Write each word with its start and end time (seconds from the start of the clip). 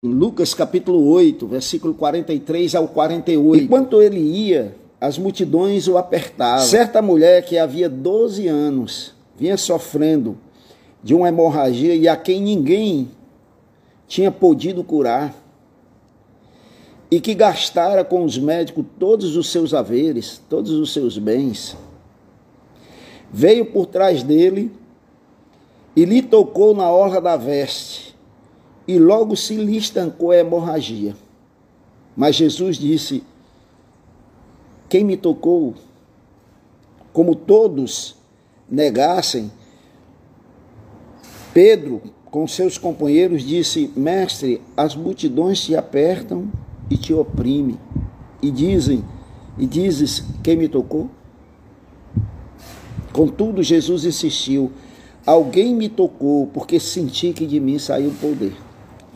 Lucas 0.00 0.54
capítulo 0.54 1.08
8, 1.08 1.44
versículo 1.48 1.92
43 1.92 2.76
ao 2.76 2.86
48. 2.86 3.64
Enquanto 3.64 4.00
ele 4.00 4.20
ia, 4.20 4.76
as 5.00 5.18
multidões 5.18 5.88
o 5.88 5.98
apertavam. 5.98 6.64
Certa 6.64 7.02
mulher 7.02 7.44
que 7.44 7.58
havia 7.58 7.88
12 7.88 8.46
anos 8.46 9.12
vinha 9.36 9.56
sofrendo 9.56 10.38
de 11.02 11.16
uma 11.16 11.28
hemorragia 11.28 11.96
e 11.96 12.06
a 12.06 12.16
quem 12.16 12.40
ninguém 12.40 13.10
tinha 14.06 14.30
podido 14.30 14.84
curar, 14.84 15.34
e 17.10 17.20
que 17.20 17.34
gastara 17.34 18.04
com 18.04 18.22
os 18.22 18.38
médicos 18.38 18.84
todos 19.00 19.36
os 19.36 19.50
seus 19.50 19.74
haveres, 19.74 20.40
todos 20.48 20.70
os 20.70 20.92
seus 20.92 21.18
bens, 21.18 21.76
veio 23.32 23.66
por 23.66 23.86
trás 23.86 24.22
dele 24.22 24.70
e 25.96 26.04
lhe 26.04 26.22
tocou 26.22 26.72
na 26.72 26.88
orla 26.88 27.20
da 27.20 27.36
veste 27.36 28.07
e 28.88 28.98
logo 28.98 29.36
se 29.36 29.54
lhe 29.54 29.76
estancou 29.76 30.30
a 30.30 30.38
hemorragia. 30.38 31.14
Mas 32.16 32.34
Jesus 32.36 32.78
disse: 32.78 33.22
Quem 34.88 35.04
me 35.04 35.18
tocou? 35.18 35.74
Como 37.12 37.34
todos 37.34 38.16
negassem, 38.68 39.52
Pedro, 41.52 42.00
com 42.30 42.46
seus 42.48 42.78
companheiros, 42.78 43.42
disse: 43.42 43.92
Mestre, 43.94 44.62
as 44.74 44.96
multidões 44.96 45.60
te 45.60 45.76
apertam 45.76 46.50
e 46.90 46.96
te 46.96 47.12
oprimem, 47.12 47.78
e 48.40 48.50
dizem, 48.50 49.04
e 49.58 49.66
dizes: 49.66 50.24
Quem 50.42 50.56
me 50.56 50.66
tocou? 50.66 51.10
Contudo, 53.12 53.62
Jesus 53.62 54.06
insistiu: 54.06 54.72
Alguém 55.26 55.74
me 55.74 55.90
tocou, 55.90 56.46
porque 56.46 56.80
senti 56.80 57.34
que 57.34 57.46
de 57.46 57.60
mim 57.60 57.78
saiu 57.78 58.08
o 58.08 58.14
poder. 58.14 58.67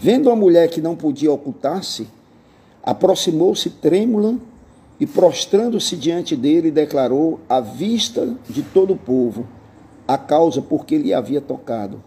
Vendo 0.03 0.33
a 0.33 0.35
mulher 0.35 0.69
que 0.69 0.81
não 0.81 0.97
podia 0.97 1.31
ocultar-se, 1.31 2.09
aproximou-se 2.83 3.71
trêmula 3.71 4.35
e, 4.99 5.07
prostrando-se 5.07 5.97
diante 5.97 6.35
dele, 6.35 6.73
declarou 6.73 7.39
à 7.49 7.61
vista 7.61 8.37
de 8.51 8.65
todo 8.65 8.95
o 8.95 8.97
povo 8.97 9.47
a 10.09 10.19
causa 10.19 10.61
por 10.61 10.85
que 10.85 10.99
lhe 10.99 11.15
havia 11.15 11.41
tocado 11.41 12.03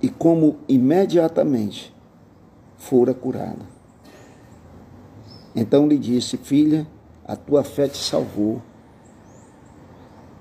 e 0.00 0.08
como 0.08 0.58
imediatamente 0.68 1.92
fora 2.76 3.12
curada. 3.12 3.66
Então 5.56 5.88
lhe 5.88 5.98
disse: 5.98 6.36
Filha, 6.36 6.86
a 7.26 7.34
tua 7.34 7.64
fé 7.64 7.88
te 7.88 7.98
salvou. 7.98 8.62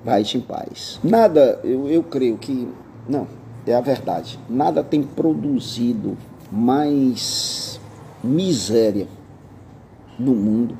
Vai-te 0.06 0.38
em 0.38 0.41
paz. 0.41 1.00
Nada, 1.03 1.59
eu, 1.64 1.88
eu 1.89 2.03
creio 2.03 2.38
que, 2.38 2.67
não, 3.09 3.28
é 3.66 3.73
a 3.73 3.81
verdade, 3.81 4.39
nada 4.47 4.84
tem 4.84 5.02
produzido 5.02 6.16
mais 6.52 7.80
miséria 8.23 9.08
no 10.17 10.34
mundo 10.34 10.78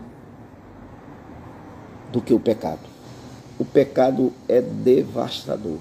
do 2.12 2.22
que 2.22 2.34
o 2.34 2.40
pecado. 2.40 2.82
O 3.60 3.66
pecado 3.66 4.32
é 4.48 4.62
devastador. 4.62 5.78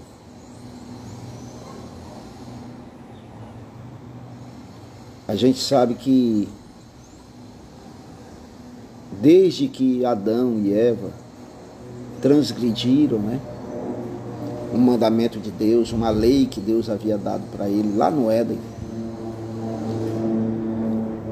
A 5.28 5.34
gente 5.34 5.60
sabe 5.60 5.94
que 5.94 6.48
desde 9.20 9.68
que 9.68 10.04
Adão 10.04 10.60
e 10.60 10.72
Eva 10.72 11.10
transgrediram, 12.20 13.18
né, 13.18 13.40
um 14.72 14.78
mandamento 14.78 15.38
de 15.38 15.50
Deus, 15.50 15.92
uma 15.92 16.10
lei 16.10 16.46
que 16.46 16.60
Deus 16.60 16.88
havia 16.88 17.16
dado 17.16 17.42
para 17.50 17.68
ele 17.68 17.96
lá 17.96 18.10
no 18.10 18.30
Éden, 18.30 18.58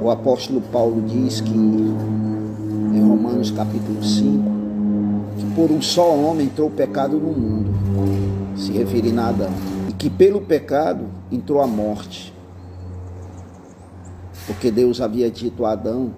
o 0.05 0.11
apóstolo 0.11 0.61
Paulo 0.61 1.01
diz 1.01 1.41
que, 1.41 1.51
em 1.51 3.01
Romanos 3.01 3.51
capítulo 3.51 4.05
5, 4.05 4.45
que 5.39 5.47
por 5.55 5.71
um 5.71 5.81
só 5.81 6.15
homem 6.15 6.45
entrou 6.45 6.69
o 6.69 6.71
pecado 6.71 7.19
no 7.19 7.33
mundo, 7.33 7.71
se 8.55 8.71
referindo 8.71 9.19
a 9.23 9.29
Adão, 9.29 9.51
e 9.89 9.95
que 9.95 10.11
pelo 10.11 10.43
pecado 10.43 11.07
entrou 11.33 11.63
a 11.63 11.67
morte. 11.67 12.35
Porque 14.47 14.71
Deus 14.71 15.01
havia 15.01 15.31
dito 15.31 15.65
a 15.65 15.73
Adão 15.73 16.15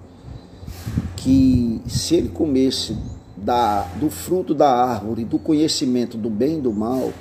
que 1.15 1.81
se 1.87 2.15
ele 2.15 2.27
comesse 2.27 2.97
da, 3.37 3.83
do 4.01 4.09
fruto 4.09 4.53
da 4.53 4.69
árvore, 4.69 5.23
do 5.23 5.39
conhecimento 5.39 6.17
do 6.17 6.29
bem 6.29 6.57
e 6.57 6.61
do 6.61 6.73
mal, 6.73 7.13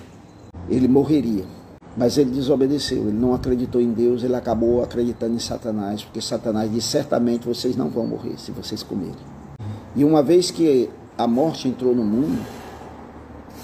ele 0.69 0.89
morreria. 0.89 1.45
Mas 1.97 2.19
ele 2.19 2.31
desobedeceu, 2.31 3.09
ele 3.09 3.17
não 3.17 3.33
acreditou 3.33 3.81
em 3.81 3.91
Deus, 3.91 4.23
ele 4.23 4.37
acabou 4.37 4.83
acreditando 4.83 5.35
em 5.35 5.39
Satanás, 5.39 6.05
porque 6.05 6.21
Satanás 6.21 6.71
disse: 6.71 6.89
certamente 6.89 7.47
vocês 7.47 7.75
não 7.75 7.89
vão 7.89 8.07
morrer 8.07 8.39
se 8.39 8.53
vocês 8.53 8.83
comerem. 8.83 9.15
E 9.95 10.05
uma 10.05 10.23
vez 10.23 10.51
que 10.51 10.91
a 11.17 11.27
morte 11.27 11.69
entrou 11.69 11.95
no 11.95 12.05
mundo, 12.05 12.45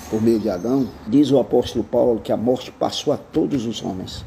por 0.09 0.23
meio 0.23 0.41
de 0.41 0.49
Adão, 0.49 0.89
diz 1.07 1.31
o 1.31 1.39
apóstolo 1.39 1.85
Paulo 1.85 2.21
que 2.21 2.33
a 2.33 2.37
morte 2.37 2.73
passou 2.73 3.13
a 3.13 3.19
todos 3.19 3.67
os 3.67 3.83
homens, 3.83 4.25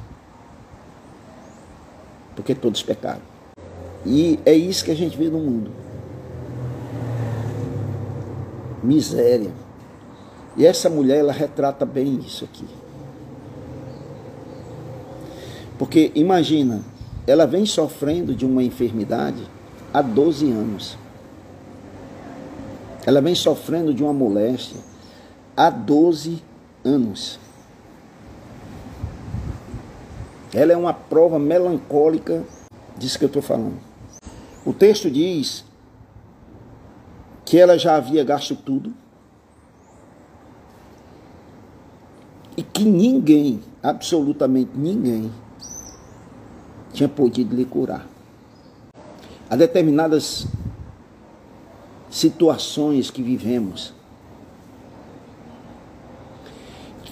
porque 2.35 2.53
todos 2.53 2.83
pecaram. 2.83 3.22
E 4.05 4.39
é 4.45 4.53
isso 4.53 4.85
que 4.85 4.91
a 4.91 4.95
gente 4.95 5.17
vê 5.17 5.29
no 5.29 5.39
mundo: 5.39 5.72
miséria. 8.83 9.51
E 10.55 10.66
essa 10.66 10.89
mulher, 10.89 11.17
ela 11.17 11.33
retrata 11.33 11.85
bem 11.85 12.19
isso 12.19 12.45
aqui. 12.45 12.66
Porque 15.78 16.12
imagina, 16.16 16.81
ela 17.28 17.46
vem 17.46 17.66
sofrendo 17.66 18.34
de 18.34 18.46
uma 18.46 18.63
enfermidade 18.63 19.44
há 19.94 20.02
12 20.02 20.52
anos. 20.52 20.97
Ela 23.06 23.22
vem 23.22 23.36
sofrendo 23.36 23.94
de 23.94 24.03
uma 24.03 24.14
moléstia 24.14 24.80
há 25.56 25.69
12 25.69 26.41
anos. 26.84 27.40
Ela 30.53 30.72
é 30.72 30.78
uma 30.78 30.94
prova 30.94 31.38
melancólica 31.38 32.44
disso 32.97 33.19
que 33.19 33.25
eu 33.25 33.28
estou 33.28 33.41
falando. 33.41 33.78
O 34.66 34.74
texto 34.74 35.12
diz 35.12 35.66
que 37.44 37.58
ela 37.58 37.78
já 37.78 37.96
havia 37.96 38.24
gasto 38.24 38.56
tudo 38.56 38.94
e 42.58 42.64
que 42.64 42.84
ninguém, 42.84 43.62
absolutamente 43.84 44.72
ninguém, 44.75 45.30
tinha 46.95 47.09
podido 47.09 47.56
lhe 47.56 47.66
curar. 47.66 48.07
Há 49.50 49.56
determinadas 49.56 50.47
situações 52.09 53.11
que 53.11 53.22
vivemos 53.22 53.94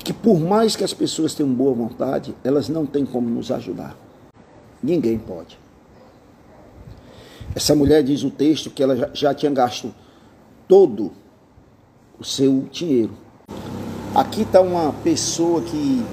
que 0.04 0.12
por 0.12 0.38
mais 0.38 0.76
que 0.76 0.84
as 0.84 0.94
pessoas 0.94 1.34
tenham 1.34 1.54
boa 1.54 1.74
vontade, 1.74 2.36
elas 2.44 2.68
não 2.68 2.86
têm 2.86 3.06
como 3.06 3.30
nos 3.30 3.50
ajudar. 3.52 3.96
Ninguém 4.82 5.18
pode. 5.18 5.58
Essa 7.56 7.74
mulher 7.74 8.04
diz 8.04 8.24
o 8.24 8.30
texto 8.30 8.70
que 8.70 8.84
ela 8.84 9.10
já, 9.14 9.34
tinha 9.34 9.52
gasto 9.52 9.94
todo 10.68 11.14
o 12.20 12.24
seu 12.24 12.68
dinheiro. 12.70 13.14
Aqui 14.14 14.42
está 14.42 14.60
uma 14.60 14.92
pessoa 14.92 15.62
que 15.62 16.04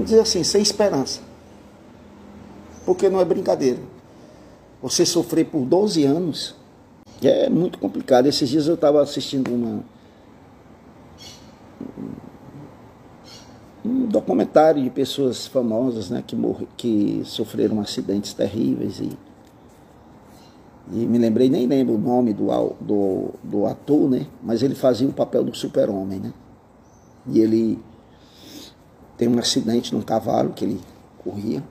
vamos 0.00 0.10
dizer 0.10 0.20
assim, 0.20 0.42
sem 0.42 0.62
esperança. 0.62 1.20
Porque 2.86 3.08
não 3.08 3.20
é 3.20 3.24
brincadeira. 3.24 3.78
Você 4.82 5.04
sofrer 5.04 5.44
por 5.44 5.64
12 5.66 6.04
anos 6.04 6.54
é 7.22 7.50
muito 7.50 7.78
complicado. 7.78 8.26
Esses 8.26 8.48
dias 8.48 8.66
eu 8.66 8.74
estava 8.74 9.02
assistindo 9.02 9.52
uma, 9.52 9.84
um 13.84 14.06
documentário 14.06 14.82
de 14.82 14.88
pessoas 14.88 15.46
famosas 15.46 16.08
né, 16.08 16.24
que, 16.26 16.34
morre, 16.34 16.66
que 16.76 17.20
sofreram 17.26 17.78
acidentes 17.80 18.32
terríveis 18.32 19.00
e, 19.00 19.10
e 20.92 21.06
me 21.06 21.18
lembrei, 21.18 21.50
nem 21.50 21.66
lembro 21.66 21.96
o 21.96 21.98
nome 21.98 22.32
do, 22.32 22.46
do, 22.80 23.34
do 23.44 23.66
ator, 23.66 24.08
né, 24.08 24.26
mas 24.42 24.62
ele 24.62 24.74
fazia 24.74 25.06
o 25.06 25.12
papel 25.12 25.44
do 25.44 25.54
super-homem. 25.54 26.20
Né, 26.20 26.32
e 27.26 27.38
ele 27.38 27.78
tem 29.20 29.28
um 29.28 29.38
acidente 29.38 29.94
num 29.94 30.00
cavalo 30.00 30.54
que 30.54 30.64
ele 30.64 30.80
corria. 31.22 31.62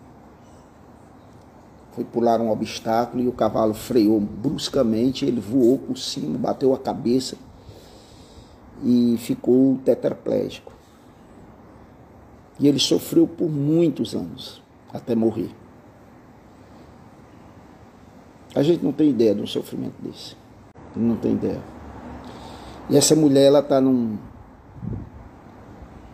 Foi 1.94 2.04
pular 2.04 2.40
um 2.40 2.52
obstáculo 2.52 3.24
e 3.24 3.28
o 3.28 3.32
cavalo 3.32 3.74
freou 3.74 4.20
bruscamente, 4.20 5.26
ele 5.26 5.42
voou 5.42 5.80
por 5.80 5.98
cima, 5.98 6.38
bateu 6.38 6.76
a 6.76 6.78
cabeça 6.78 7.38
e 8.84 9.16
ficou 9.18 9.80
tetraplégico. 9.84 10.72
E 12.60 12.68
ele 12.68 12.78
sofreu 12.78 13.26
por 13.26 13.50
muitos 13.50 14.14
anos, 14.14 14.62
até 14.94 15.16
morrer. 15.16 15.50
A 18.54 18.62
gente 18.62 18.86
não 18.86 18.92
tem 18.92 19.10
ideia 19.10 19.34
de 19.34 19.42
um 19.42 19.48
sofrimento 19.48 19.96
desse. 20.00 20.38
Não 20.96 21.16
tem 21.16 21.32
ideia. 21.32 21.64
E 22.92 22.96
essa 22.96 23.16
mulher, 23.16 23.46
ela 23.46 23.60
está 23.60 23.82
num, 23.82 24.20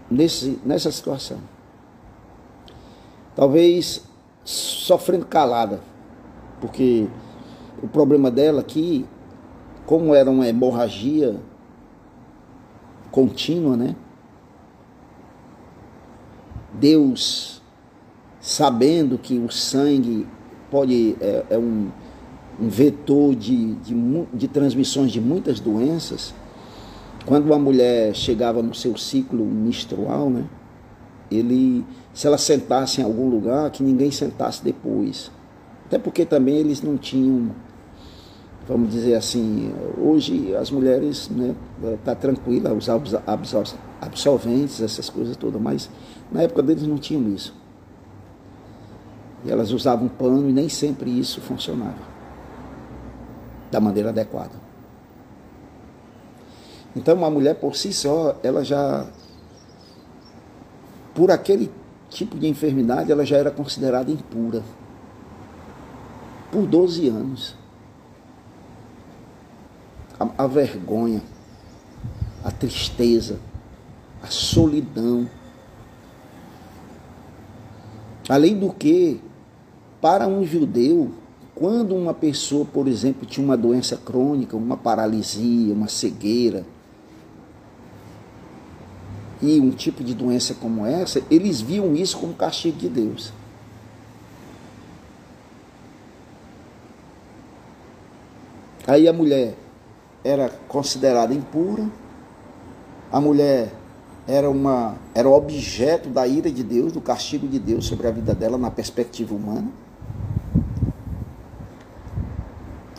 nesse, 0.09 0.59
nessa 0.63 0.91
situação. 0.91 1.39
talvez 3.35 4.03
sofrendo 4.43 5.25
calada, 5.25 5.81
porque 6.61 7.07
o 7.81 7.87
problema 7.87 8.29
dela 8.31 8.61
aqui, 8.61 9.05
como 9.85 10.13
era 10.13 10.29
uma 10.29 10.47
hemorragia 10.47 11.35
contínua, 13.11 13.75
né? 13.75 13.95
Deus, 16.73 17.61
sabendo 18.39 19.17
que 19.17 19.39
o 19.39 19.49
sangue 19.49 20.27
pode 20.69 21.15
é, 21.21 21.45
é 21.51 21.57
um, 21.57 21.89
um, 22.59 22.67
vetor 22.67 23.33
de, 23.33 23.75
de, 23.75 23.95
de 24.33 24.47
transmissões 24.47 25.11
de 25.11 25.21
muitas 25.21 25.59
doenças, 25.59 26.33
quando 27.25 27.45
uma 27.45 27.59
mulher 27.59 28.15
chegava 28.15 28.61
no 28.61 28.73
seu 28.73 28.95
ciclo 28.97 29.45
menstrual, 29.45 30.29
né? 30.29 30.45
Ele, 31.31 31.83
se 32.13 32.27
ela 32.27 32.37
sentasse 32.37 33.01
em 33.01 33.03
algum 33.03 33.29
lugar, 33.29 33.71
que 33.71 33.81
ninguém 33.81 34.11
sentasse 34.11 34.63
depois. 34.63 35.31
Até 35.87 35.97
porque 35.97 36.25
também 36.25 36.55
eles 36.57 36.81
não 36.81 36.97
tinham 36.97 37.51
vamos 38.67 38.89
dizer 38.89 39.15
assim, 39.15 39.71
hoje 39.97 40.55
as 40.55 40.71
mulheres, 40.71 41.29
né, 41.29 41.53
tá 42.03 42.15
tranquila, 42.15 42.73
os 42.73 42.89
absolventes, 44.01 44.81
essas 44.81 45.09
coisas 45.09 45.37
todas, 45.37 45.61
mas 45.61 45.89
na 46.31 46.41
época 46.41 46.63
deles 46.63 46.83
não 46.83 46.97
tinham 46.97 47.29
isso. 47.29 47.53
E 49.45 49.51
elas 49.51 49.71
usavam 49.71 50.07
pano 50.07 50.49
e 50.49 50.53
nem 50.53 50.67
sempre 50.67 51.11
isso 51.11 51.39
funcionava 51.41 52.15
da 53.71 53.79
maneira 53.79 54.09
adequada. 54.09 54.64
Então, 56.95 57.15
uma 57.15 57.29
mulher 57.29 57.55
por 57.55 57.75
si 57.75 57.91
só, 57.91 58.37
ela 58.41 58.63
já, 58.63 59.05
por 61.13 61.29
aquele 61.29 61.71
tipo 62.09 62.37
de 62.37 62.47
enfermidade, 62.47 63.11
ela 63.11 63.25
já 63.25 63.37
era 63.37 63.51
considerada 63.51 64.11
impura. 64.11 64.63
Por 66.51 66.65
12 66.65 67.09
anos 67.09 67.55
a, 70.19 70.43
a 70.43 70.47
vergonha, 70.47 71.21
a 72.43 72.51
tristeza, 72.51 73.39
a 74.23 74.27
solidão. 74.27 75.29
Além 78.27 78.57
do 78.57 78.71
que, 78.73 79.19
para 80.01 80.27
um 80.27 80.43
judeu, 80.43 81.11
quando 81.53 81.95
uma 81.95 82.13
pessoa, 82.13 82.65
por 82.65 82.87
exemplo, 82.87 83.25
tinha 83.25 83.45
uma 83.45 83.57
doença 83.57 83.97
crônica, 83.97 84.57
uma 84.57 84.77
paralisia, 84.77 85.73
uma 85.73 85.87
cegueira, 85.87 86.65
e 89.41 89.59
um 89.59 89.71
tipo 89.71 90.03
de 90.03 90.13
doença 90.13 90.53
como 90.53 90.85
essa, 90.85 91.21
eles 91.29 91.61
viam 91.61 91.95
isso 91.95 92.17
como 92.17 92.33
castigo 92.33 92.77
de 92.77 92.89
Deus. 92.89 93.33
Aí 98.87 99.07
a 99.07 99.13
mulher 99.13 99.55
era 100.23 100.49
considerada 100.67 101.33
impura, 101.33 101.89
a 103.11 103.19
mulher 103.19 103.71
era 104.27 104.49
uma 104.49 104.95
era 105.13 105.29
objeto 105.29 106.09
da 106.09 106.27
ira 106.27 106.51
de 106.51 106.63
Deus, 106.63 106.91
do 106.91 107.01
castigo 107.01 107.47
de 107.47 107.59
Deus 107.59 107.85
sobre 107.85 108.07
a 108.07 108.11
vida 108.11 108.33
dela 108.33 108.57
na 108.57 108.71
perspectiva 108.71 109.33
humana. 109.33 109.67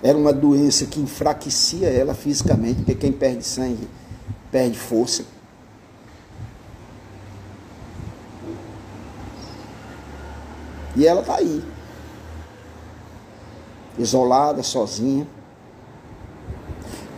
Era 0.02 0.16
uma 0.16 0.32
doença 0.32 0.86
que 0.86 1.00
enfraquecia 1.00 1.88
ela 1.88 2.14
fisicamente, 2.14 2.76
porque 2.76 2.94
quem 2.94 3.12
perde 3.12 3.44
sangue 3.44 3.88
perde 4.52 4.78
força. 4.78 5.24
E 10.96 11.06
ela 11.06 11.20
está 11.20 11.36
aí, 11.36 11.62
isolada, 13.98 14.62
sozinha. 14.62 15.26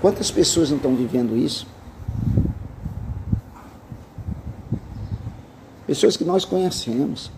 Quantas 0.00 0.30
pessoas 0.30 0.70
não 0.70 0.76
estão 0.76 0.94
vivendo 0.94 1.36
isso? 1.36 1.66
Pessoas 5.86 6.16
que 6.16 6.24
nós 6.24 6.44
conhecemos. 6.44 7.30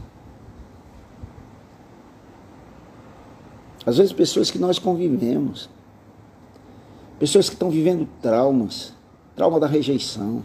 Às 3.86 3.98
vezes, 3.98 4.12
pessoas 4.12 4.50
que 4.50 4.58
nós 4.58 4.78
convivemos. 4.78 5.70
Pessoas 7.18 7.48
que 7.48 7.54
estão 7.54 7.70
vivendo 7.70 8.08
traumas 8.20 8.94
trauma 9.40 9.58
da 9.58 9.66
rejeição, 9.66 10.44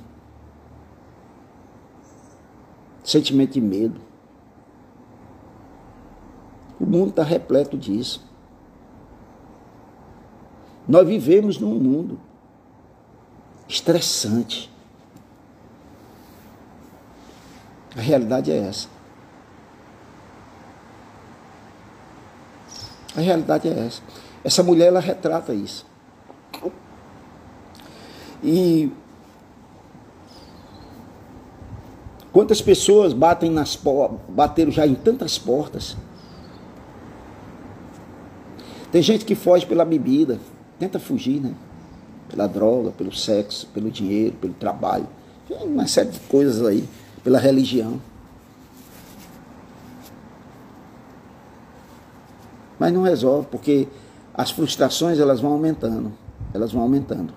sentimento 3.03 3.51
de 3.51 3.59
medo. 3.59 3.99
O 6.79 6.85
mundo 6.85 7.09
está 7.09 7.23
repleto 7.23 7.77
disso. 7.77 8.23
Nós 10.87 11.07
vivemos 11.07 11.57
num 11.57 11.75
mundo 11.75 12.19
estressante. 13.67 14.71
A 17.95 18.01
realidade 18.01 18.51
é 18.51 18.57
essa. 18.57 18.87
A 23.15 23.21
realidade 23.21 23.67
é 23.67 23.85
essa. 23.87 24.01
Essa 24.43 24.61
mulher 24.61 24.87
ela 24.87 24.99
retrata 24.99 25.53
isso. 25.53 25.85
E 28.43 28.91
quantas 32.31 32.61
pessoas 32.61 33.13
batem 33.13 33.49
nas 33.49 33.79
bateram 34.29 34.71
já 34.71 34.85
em 34.85 34.93
tantas 34.93 35.39
portas? 35.39 35.97
Tem 38.95 39.01
gente 39.01 39.25
que 39.25 39.35
foge 39.35 39.65
pela 39.65 39.83
bebida, 39.83 40.39
tenta 40.79 40.97
fugir, 41.01 41.41
né? 41.41 41.53
Pela 42.29 42.47
droga, 42.47 42.91
pelo 42.91 43.13
sexo, 43.13 43.67
pelo 43.73 43.91
dinheiro, 43.91 44.37
pelo 44.39 44.53
trabalho. 44.53 45.05
Uma 45.63 45.85
série 45.85 46.11
de 46.11 46.19
coisas 46.21 46.65
aí, 46.65 46.87
pela 47.21 47.37
religião. 47.37 47.99
Mas 52.79 52.93
não 52.93 53.01
resolve, 53.01 53.49
porque 53.51 53.85
as 54.33 54.51
frustrações 54.51 55.19
elas 55.19 55.41
vão 55.41 55.51
aumentando. 55.51 56.13
Elas 56.53 56.71
vão 56.71 56.81
aumentando. 56.81 57.33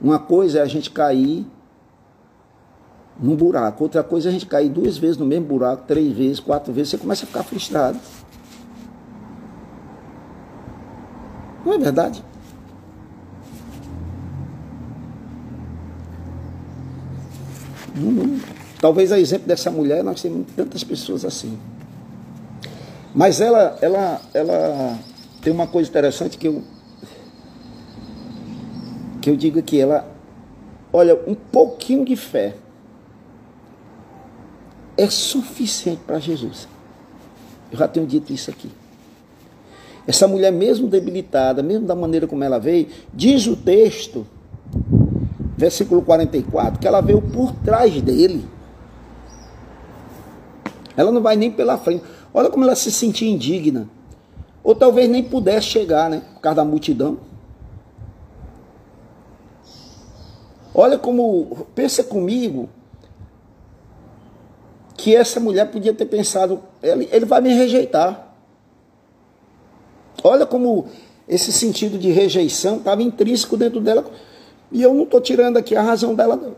Uma 0.00 0.18
coisa 0.18 0.58
é 0.58 0.62
a 0.62 0.66
gente 0.66 0.90
cair 0.90 1.46
num 3.16 3.36
buraco, 3.36 3.84
outra 3.84 4.02
coisa 4.02 4.28
é 4.28 4.30
a 4.30 4.32
gente 4.32 4.46
cair 4.46 4.70
duas 4.70 4.98
vezes 4.98 5.18
no 5.18 5.24
mesmo 5.24 5.46
buraco, 5.46 5.84
três 5.86 6.12
vezes, 6.12 6.40
quatro 6.40 6.72
vezes, 6.72 6.90
você 6.90 6.98
começa 6.98 7.22
a 7.22 7.28
ficar 7.28 7.44
frustrado. 7.44 8.00
Não 11.70 11.76
é 11.76 11.78
verdade? 11.78 12.24
Talvez 18.80 19.12
a 19.12 19.20
exemplo 19.20 19.46
dessa 19.46 19.70
mulher, 19.70 20.02
nós 20.02 20.20
temos 20.20 20.48
tantas 20.56 20.82
pessoas 20.82 21.24
assim. 21.24 21.56
Mas 23.14 23.40
ela, 23.40 23.78
ela, 23.80 24.20
ela 24.34 24.98
tem 25.40 25.52
uma 25.52 25.68
coisa 25.68 25.88
interessante 25.88 26.36
que 26.36 26.48
eu 26.48 26.64
que 29.20 29.30
eu 29.30 29.36
digo 29.36 29.62
que 29.62 29.78
ela, 29.78 30.10
olha, 30.92 31.14
um 31.26 31.34
pouquinho 31.36 32.04
de 32.04 32.16
fé 32.16 32.56
é 34.96 35.08
suficiente 35.08 36.00
para 36.04 36.18
Jesus. 36.18 36.66
Eu 37.70 37.78
já 37.78 37.86
tenho 37.86 38.06
dito 38.06 38.32
isso 38.32 38.50
aqui. 38.50 38.79
Essa 40.10 40.26
mulher, 40.26 40.50
mesmo 40.50 40.88
debilitada, 40.88 41.62
mesmo 41.62 41.86
da 41.86 41.94
maneira 41.94 42.26
como 42.26 42.42
ela 42.42 42.58
veio, 42.58 42.88
diz 43.14 43.46
o 43.46 43.54
texto, 43.54 44.26
versículo 45.56 46.02
44, 46.02 46.80
que 46.80 46.88
ela 46.88 47.00
veio 47.00 47.22
por 47.22 47.52
trás 47.52 48.02
dele. 48.02 48.44
Ela 50.96 51.12
não 51.12 51.22
vai 51.22 51.36
nem 51.36 51.48
pela 51.48 51.78
frente. 51.78 52.02
Olha 52.34 52.50
como 52.50 52.64
ela 52.64 52.74
se 52.74 52.90
sentia 52.90 53.30
indigna. 53.30 53.88
Ou 54.64 54.74
talvez 54.74 55.08
nem 55.08 55.22
pudesse 55.22 55.68
chegar, 55.68 56.10
né? 56.10 56.22
Por 56.34 56.40
causa 56.40 56.56
da 56.56 56.64
multidão. 56.64 57.18
Olha 60.74 60.98
como, 60.98 61.68
pensa 61.72 62.02
comigo, 62.02 62.68
que 64.96 65.14
essa 65.14 65.38
mulher 65.38 65.70
podia 65.70 65.94
ter 65.94 66.06
pensado, 66.06 66.60
ele, 66.82 67.08
ele 67.12 67.26
vai 67.26 67.40
me 67.40 67.54
rejeitar. 67.54 68.29
Olha 70.22 70.44
como 70.46 70.86
esse 71.28 71.52
sentido 71.52 71.98
de 71.98 72.10
rejeição 72.10 72.78
estava 72.78 73.02
intrínseco 73.02 73.56
dentro 73.56 73.80
dela. 73.80 74.04
E 74.72 74.82
eu 74.82 74.92
não 74.92 75.04
estou 75.04 75.20
tirando 75.20 75.56
aqui 75.56 75.74
a 75.76 75.82
razão 75.82 76.14
dela. 76.14 76.36
Não. 76.36 76.54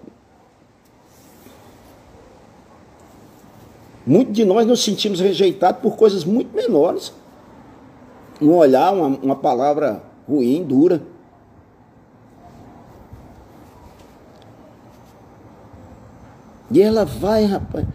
Muitos 4.06 4.34
de 4.34 4.44
nós 4.44 4.66
nos 4.66 4.82
sentimos 4.82 5.20
rejeitados 5.20 5.80
por 5.80 5.96
coisas 5.96 6.24
muito 6.24 6.54
menores. 6.54 7.12
Um 8.40 8.52
olhar, 8.54 8.92
uma, 8.92 9.06
uma 9.06 9.36
palavra 9.36 10.02
ruim, 10.28 10.64
dura. 10.64 11.02
E 16.70 16.80
ela 16.80 17.04
vai, 17.04 17.44
rapaz. 17.44 17.86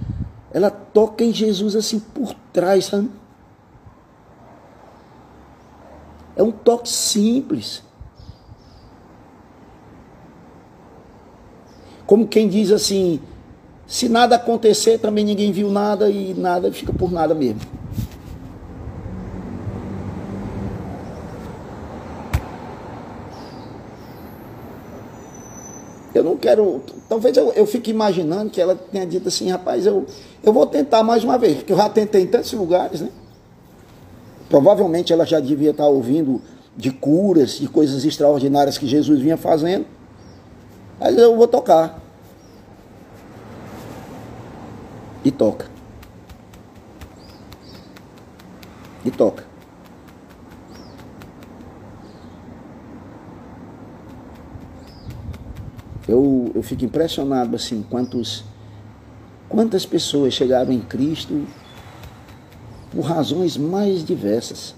ela 0.51 0.69
toca 0.69 1.23
em 1.23 1.33
Jesus 1.33 1.75
assim 1.75 1.99
por 1.99 2.33
trás, 2.53 2.85
sabe? 2.85 3.09
É 6.37 6.43
um 6.43 6.51
toque 6.51 6.87
simples. 6.87 7.81
Como 12.05 12.27
quem 12.27 12.47
diz 12.47 12.71
assim: 12.71 13.19
se 13.87 14.07
nada 14.07 14.35
acontecer, 14.35 14.99
também 14.99 15.25
ninguém 15.25 15.51
viu 15.51 15.69
nada 15.71 16.09
e 16.09 16.35
nada 16.35 16.71
fica 16.71 16.93
por 16.93 17.11
nada 17.11 17.33
mesmo. 17.33 17.59
Eu 26.13 26.23
não 26.23 26.37
quero. 26.37 26.81
Talvez 27.09 27.35
eu, 27.35 27.51
eu 27.53 27.65
fique 27.65 27.89
imaginando 27.89 28.51
que 28.51 28.61
ela 28.61 28.75
tenha 28.75 29.05
dito 29.05 29.27
assim, 29.27 29.49
rapaz, 29.49 29.85
eu, 29.87 30.05
eu 30.43 30.53
vou 30.53 30.67
tentar 30.67 31.01
mais 31.01 31.23
uma 31.23 31.37
vez, 31.37 31.57
porque 31.57 31.73
eu 31.73 31.77
já 31.77 31.89
tentei 31.89 32.21
em 32.21 32.27
tantos 32.27 32.53
lugares, 32.53 33.01
né? 33.01 33.09
Provavelmente 34.49 35.11
ela 35.11 35.25
já 35.25 35.39
devia 35.39 35.71
estar 35.71 35.87
ouvindo 35.87 36.41
de 36.75 36.91
curas, 36.91 37.57
de 37.57 37.67
coisas 37.67 38.05
extraordinárias 38.05 38.77
que 38.77 38.87
Jesus 38.87 39.19
vinha 39.19 39.35
fazendo. 39.35 39.85
Mas 40.99 41.17
eu 41.17 41.35
vou 41.35 41.47
tocar. 41.47 42.01
E 45.23 45.31
toca. 45.31 45.67
E 49.03 49.11
toca. 49.11 49.45
Eu, 56.07 56.51
eu 56.55 56.63
fico 56.63 56.85
impressionado 56.85 57.55
assim, 57.55 57.85
quantos, 57.89 58.45
quantas 59.49 59.85
pessoas 59.85 60.33
chegaram 60.33 60.71
em 60.71 60.79
Cristo 60.79 61.45
por 62.91 63.01
razões 63.01 63.57
mais 63.57 64.03
diversas. 64.03 64.75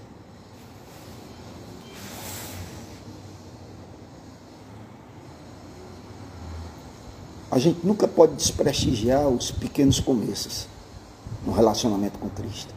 A 7.50 7.58
gente 7.58 7.84
nunca 7.84 8.06
pode 8.06 8.34
desprestigiar 8.34 9.28
os 9.28 9.50
pequenos 9.50 9.98
começos 9.98 10.68
no 11.44 11.52
relacionamento 11.52 12.18
com 12.18 12.28
Cristo. 12.30 12.72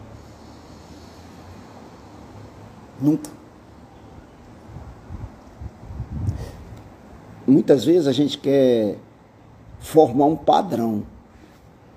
Nunca. 3.00 3.44
muitas 7.54 7.84
vezes 7.86 8.08
a 8.08 8.12
gente 8.12 8.38
quer 8.38 8.98
formar 9.80 10.26
um 10.26 10.36
padrão, 10.36 11.04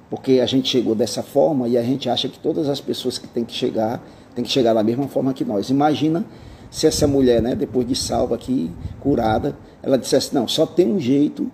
porque 0.09 0.41
a 0.41 0.47
gente 0.47 0.69
chegou 0.69 0.95
dessa 0.95 1.23
forma 1.23 1.69
e 1.69 1.77
a 1.77 1.83
gente 1.83 2.09
acha 2.09 2.29
que 2.29 2.39
todas 2.39 2.69
as 2.69 2.81
pessoas 2.81 3.19
que 3.19 3.27
têm 3.27 3.45
que 3.45 3.53
chegar, 3.53 4.03
têm 4.35 4.45
que 4.45 4.51
chegar 4.51 4.75
da 4.75 4.83
mesma 4.83 5.09
forma 5.09 5.35
que 5.35 5.45
nós. 5.45 5.71
Imagina 5.71 6.25
se 6.71 6.87
essa 6.87 7.07
mulher, 7.07 7.43
né, 7.43 7.55
depois 7.55 7.87
de 7.87 7.97
salva 7.97 8.35
aqui, 8.35 8.71
curada, 9.01 9.57
ela 9.83 9.97
dissesse, 9.97 10.35
não, 10.35 10.47
só 10.47 10.67
tem 10.67 10.93
um 10.93 11.01
jeito 11.01 11.51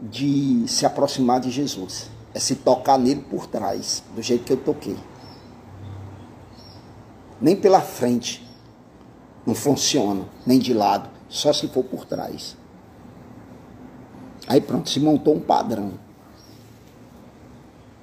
de 0.00 0.64
se 0.66 0.84
aproximar 0.84 1.40
de 1.40 1.50
Jesus, 1.50 2.10
é 2.34 2.40
se 2.40 2.56
tocar 2.56 2.98
nele 2.98 3.24
por 3.28 3.46
trás, 3.46 4.02
do 4.14 4.22
jeito 4.22 4.44
que 4.44 4.52
eu 4.52 4.56
toquei. 4.56 4.96
Nem 7.40 7.54
pela 7.54 7.80
frente, 7.80 8.44
não 9.46 9.54
funciona, 9.54 10.24
nem 10.46 10.58
de 10.58 10.72
lado, 10.72 11.08
só 11.28 11.52
se 11.52 11.68
for 11.68 11.84
por 11.84 12.04
trás. 12.04 12.56
Aí 14.46 14.60
pronto, 14.60 14.90
se 14.90 15.00
montou 15.00 15.34
um 15.34 15.40
padrão. 15.40 15.92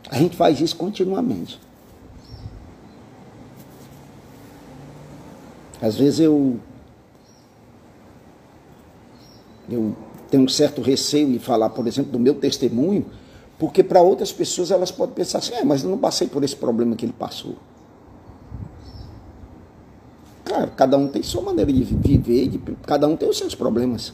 A 0.10 0.18
gente 0.18 0.36
faz 0.36 0.60
isso 0.60 0.76
continuamente. 0.76 1.60
Às 5.82 5.96
vezes 5.96 6.20
eu 6.20 6.60
eu 9.70 9.96
tenho 10.30 10.44
um 10.44 10.48
certo 10.48 10.82
receio 10.82 11.32
de 11.32 11.40
falar, 11.40 11.70
por 11.70 11.88
exemplo, 11.88 12.12
do 12.12 12.20
meu 12.20 12.36
testemunho, 12.36 13.06
porque 13.58 13.84
para 13.84 14.02
outras 14.02 14.32
pessoas 14.32 14.72
elas 14.72 14.92
podem 14.92 15.14
pensar 15.14 15.40
assim, 15.40 15.54
é, 15.54 15.64
mas 15.64 15.84
eu 15.84 15.90
não 15.90 15.98
passei 15.98 16.28
por 16.28 16.44
esse 16.44 16.56
problema 16.56 16.96
que 16.96 17.06
ele 17.06 17.14
passou. 17.14 17.56
Claro, 20.44 20.72
cada 20.76 20.98
um 20.98 21.08
tem 21.08 21.22
sua 21.22 21.44
maneira 21.44 21.72
de 21.72 21.84
viver, 21.84 22.48
de, 22.48 22.58
cada 22.86 23.08
um 23.08 23.16
tem 23.16 23.30
os 23.30 23.38
seus 23.38 23.54
problemas. 23.54 24.12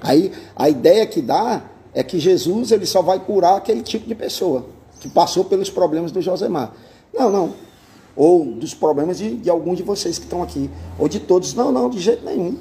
Aí 0.00 0.32
a 0.54 0.68
ideia 0.68 1.06
que 1.06 1.20
dá 1.20 1.62
é 1.94 2.02
que 2.02 2.18
Jesus 2.18 2.72
ele 2.72 2.84
só 2.84 3.00
vai 3.00 3.20
curar 3.20 3.56
aquele 3.56 3.82
tipo 3.82 4.06
de 4.06 4.14
pessoa 4.14 4.66
que 5.00 5.08
passou 5.08 5.44
pelos 5.44 5.70
problemas 5.70 6.10
do 6.10 6.20
Josemar. 6.20 6.74
Não, 7.12 7.30
não. 7.30 7.54
Ou 8.16 8.44
dos 8.44 8.74
problemas 8.74 9.18
de, 9.18 9.36
de 9.36 9.48
alguns 9.48 9.76
de 9.76 9.82
vocês 9.82 10.18
que 10.18 10.24
estão 10.24 10.42
aqui. 10.42 10.68
Ou 10.98 11.08
de 11.08 11.20
todos. 11.20 11.54
Não, 11.54 11.70
não, 11.70 11.88
de 11.88 12.00
jeito 12.00 12.24
nenhum. 12.24 12.58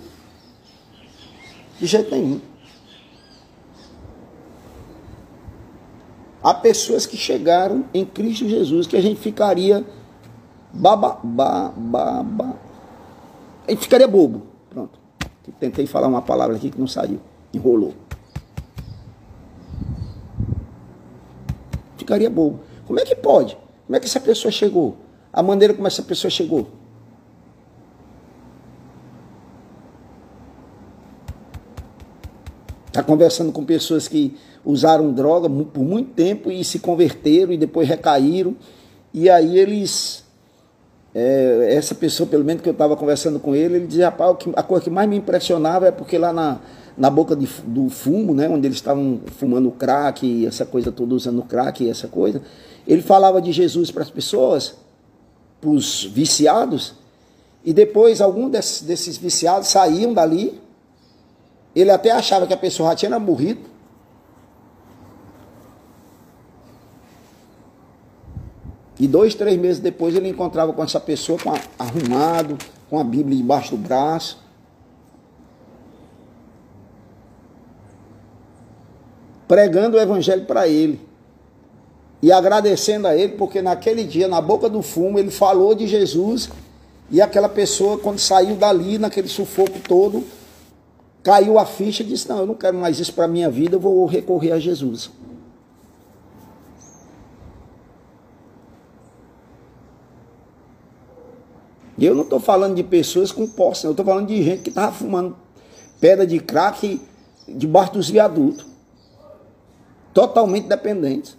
De 1.79 1.85
jeito 1.87 2.11
nenhum. 2.11 2.39
Há 6.43 6.53
pessoas 6.53 7.05
que 7.05 7.17
chegaram 7.17 7.85
em 7.93 8.05
Cristo 8.05 8.47
Jesus 8.47 8.85
que 8.85 8.97
a 8.97 9.01
gente 9.01 9.19
ficaria 9.19 9.85
baba, 10.73 11.19
ba, 11.23 11.73
ba, 11.75 12.21
ba. 12.21 12.53
A 13.65 13.71
gente 13.71 13.81
ficaria 13.81 14.07
bobo. 14.07 14.43
Pronto. 14.69 14.99
Tentei 15.59 15.87
falar 15.87 16.07
uma 16.07 16.21
palavra 16.21 16.55
aqui 16.55 16.69
que 16.69 16.79
não 16.79 16.87
saiu 16.87 17.19
enrolou. 17.53 17.93
Ficaria 22.03 22.29
bobo. 22.29 22.59
Como 22.85 22.99
é 22.99 23.05
que 23.05 23.15
pode? 23.15 23.57
Como 23.87 23.95
é 23.95 23.99
que 23.99 24.05
essa 24.05 24.19
pessoa 24.19 24.51
chegou? 24.51 24.97
A 25.31 25.41
maneira 25.41 25.73
como 25.73 25.87
essa 25.87 26.03
pessoa 26.03 26.29
chegou? 26.29 26.67
Está 32.87 33.01
conversando 33.01 33.53
com 33.53 33.63
pessoas 33.63 34.09
que 34.09 34.37
usaram 34.65 35.13
droga 35.13 35.49
por 35.49 35.81
muito 35.81 36.11
tempo 36.11 36.51
e 36.51 36.61
se 36.65 36.77
converteram 36.79 37.53
e 37.53 37.57
depois 37.57 37.87
recaíram. 37.87 38.53
E 39.13 39.29
aí 39.29 39.57
eles. 39.57 40.22
É, 41.15 41.75
essa 41.75 41.93
pessoa, 41.93 42.27
pelo 42.27 42.43
menos 42.43 42.63
que 42.63 42.69
eu 42.69 42.73
estava 42.73 42.95
conversando 42.95 43.39
com 43.39 43.55
ele, 43.55 43.75
ele 43.75 43.87
dizia: 43.87 44.05
rapaz, 44.05 44.37
a 44.55 44.63
coisa 44.63 44.83
que 44.83 44.89
mais 44.89 45.07
me 45.07 45.17
impressionava 45.17 45.87
é 45.87 45.91
porque 45.91 46.17
lá 46.17 46.33
na, 46.33 46.59
na 46.97 47.09
boca 47.09 47.35
de, 47.35 47.47
do 47.65 47.89
fumo, 47.89 48.33
né, 48.33 48.49
onde 48.49 48.67
eles 48.67 48.77
estavam 48.77 49.21
fumando 49.37 49.69
crack, 49.71 50.45
essa 50.45 50.65
coisa 50.65 50.91
toda, 50.91 51.13
usando 51.13 51.43
crack 51.43 51.87
essa 51.87 52.07
coisa, 52.07 52.41
ele 52.87 53.01
falava 53.01 53.41
de 53.41 53.51
Jesus 53.51 53.91
para 53.91 54.03
as 54.03 54.09
pessoas, 54.09 54.75
para 55.61 55.69
os 55.69 56.03
viciados, 56.05 56.95
e 57.63 57.73
depois 57.73 58.19
algum 58.19 58.49
desses, 58.49 58.81
desses 58.81 59.17
viciados 59.17 59.67
saíam 59.67 60.13
dali, 60.13 60.61
ele 61.75 61.91
até 61.91 62.11
achava 62.11 62.45
que 62.45 62.53
a 62.53 62.57
pessoa 62.57 62.89
já 62.89 62.95
tinha 62.95 63.19
morrido, 63.19 63.72
E 68.99 69.07
dois, 69.07 69.33
três 69.33 69.59
meses 69.59 69.79
depois 69.79 70.15
ele 70.15 70.29
encontrava 70.29 70.71
com 70.71 70.83
essa 70.83 70.99
pessoa 70.99 71.39
com 71.39 71.51
a, 71.51 71.59
arrumado, 71.79 72.57
com 72.89 72.99
a 72.99 73.03
Bíblia 73.03 73.35
debaixo 73.35 73.71
do 73.71 73.77
braço, 73.77 74.39
pregando 79.47 79.97
o 79.97 79.99
evangelho 79.99 80.45
para 80.45 80.67
ele. 80.67 81.01
E 82.21 82.31
agradecendo 82.31 83.07
a 83.07 83.17
ele, 83.17 83.33
porque 83.33 83.61
naquele 83.61 84.03
dia, 84.03 84.29
na 84.29 84.39
boca 84.39 84.69
do 84.69 84.81
fumo, 84.81 85.19
ele 85.19 85.29
falou 85.29 85.75
de 85.75 85.87
Jesus. 85.87 86.49
E 87.11 87.21
aquela 87.21 87.49
pessoa, 87.49 87.97
quando 87.97 88.17
saiu 88.19 88.55
dali, 88.55 88.97
naquele 88.97 89.27
sufoco 89.27 89.77
todo, 89.85 90.23
caiu 91.21 91.59
a 91.59 91.65
ficha 91.65 92.01
e 92.01 92.05
disse: 92.05 92.29
Não, 92.29 92.39
eu 92.39 92.45
não 92.45 92.55
quero 92.55 92.77
mais 92.77 92.97
isso 92.97 93.13
para 93.13 93.25
a 93.25 93.27
minha 93.27 93.49
vida, 93.49 93.75
eu 93.75 93.79
vou 93.79 94.05
recorrer 94.05 94.53
a 94.53 94.59
Jesus. 94.59 95.11
E 102.03 102.05
eu 102.05 102.13
não 102.13 102.23
estou 102.23 102.37
falando 102.37 102.75
de 102.75 102.83
pessoas 102.83 103.31
com 103.31 103.47
posse, 103.47 103.85
eu 103.85 103.91
estou 103.91 104.05
falando 104.05 104.27
de 104.27 104.43
gente 104.43 104.63
que 104.63 104.69
estava 104.69 104.91
fumando 104.91 105.37
pedra 106.01 106.27
de 106.27 106.37
crack 106.37 107.01
debaixo 107.47 107.93
dos 107.93 108.09
viadutos 108.09 108.65
totalmente 110.13 110.67
dependentes. 110.67 111.37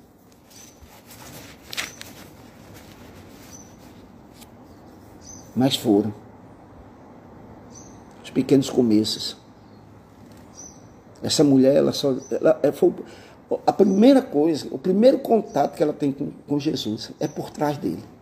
Mas 5.54 5.76
foram. 5.76 6.14
Os 8.22 8.30
pequenos 8.30 8.70
começos. 8.70 9.36
Essa 11.22 11.44
mulher, 11.44 11.76
ela 11.76 11.92
só. 11.92 12.16
Ela, 12.30 12.58
ela 12.62 12.72
foi, 12.72 12.90
a 13.66 13.72
primeira 13.74 14.22
coisa, 14.22 14.66
o 14.70 14.78
primeiro 14.78 15.18
contato 15.18 15.76
que 15.76 15.82
ela 15.82 15.92
tem 15.92 16.10
com, 16.10 16.30
com 16.48 16.58
Jesus 16.58 17.12
é 17.20 17.28
por 17.28 17.50
trás 17.50 17.76
dele. 17.76 18.13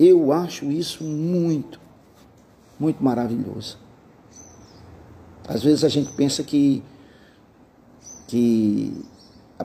Eu 0.00 0.32
acho 0.32 0.64
isso 0.72 1.04
muito, 1.04 1.78
muito 2.78 3.04
maravilhoso. 3.04 3.78
Às 5.46 5.62
vezes 5.62 5.84
a 5.84 5.88
gente 5.88 6.10
pensa 6.12 6.42
que, 6.42 6.82
que 8.26 9.04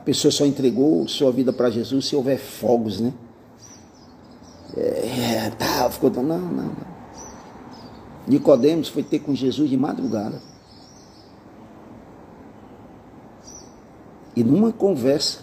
pessoa 0.06 0.30
só 0.30 0.46
entregou 0.46 1.08
sua 1.08 1.32
vida 1.32 1.52
para 1.52 1.68
Jesus 1.68 2.06
se 2.06 2.14
houver 2.14 2.38
fogos, 2.38 3.00
né? 3.00 3.12
É, 4.76 5.50
tá, 5.50 5.90
ficou. 5.90 6.10
Não, 6.10 6.22
não, 6.22 6.38
não. 6.38 6.76
Nicodemos 8.28 8.88
foi 8.88 9.02
ter 9.02 9.18
com 9.18 9.34
Jesus 9.34 9.68
de 9.68 9.76
madrugada. 9.76 10.40
E 14.36 14.44
numa 14.44 14.72
conversa, 14.72 15.40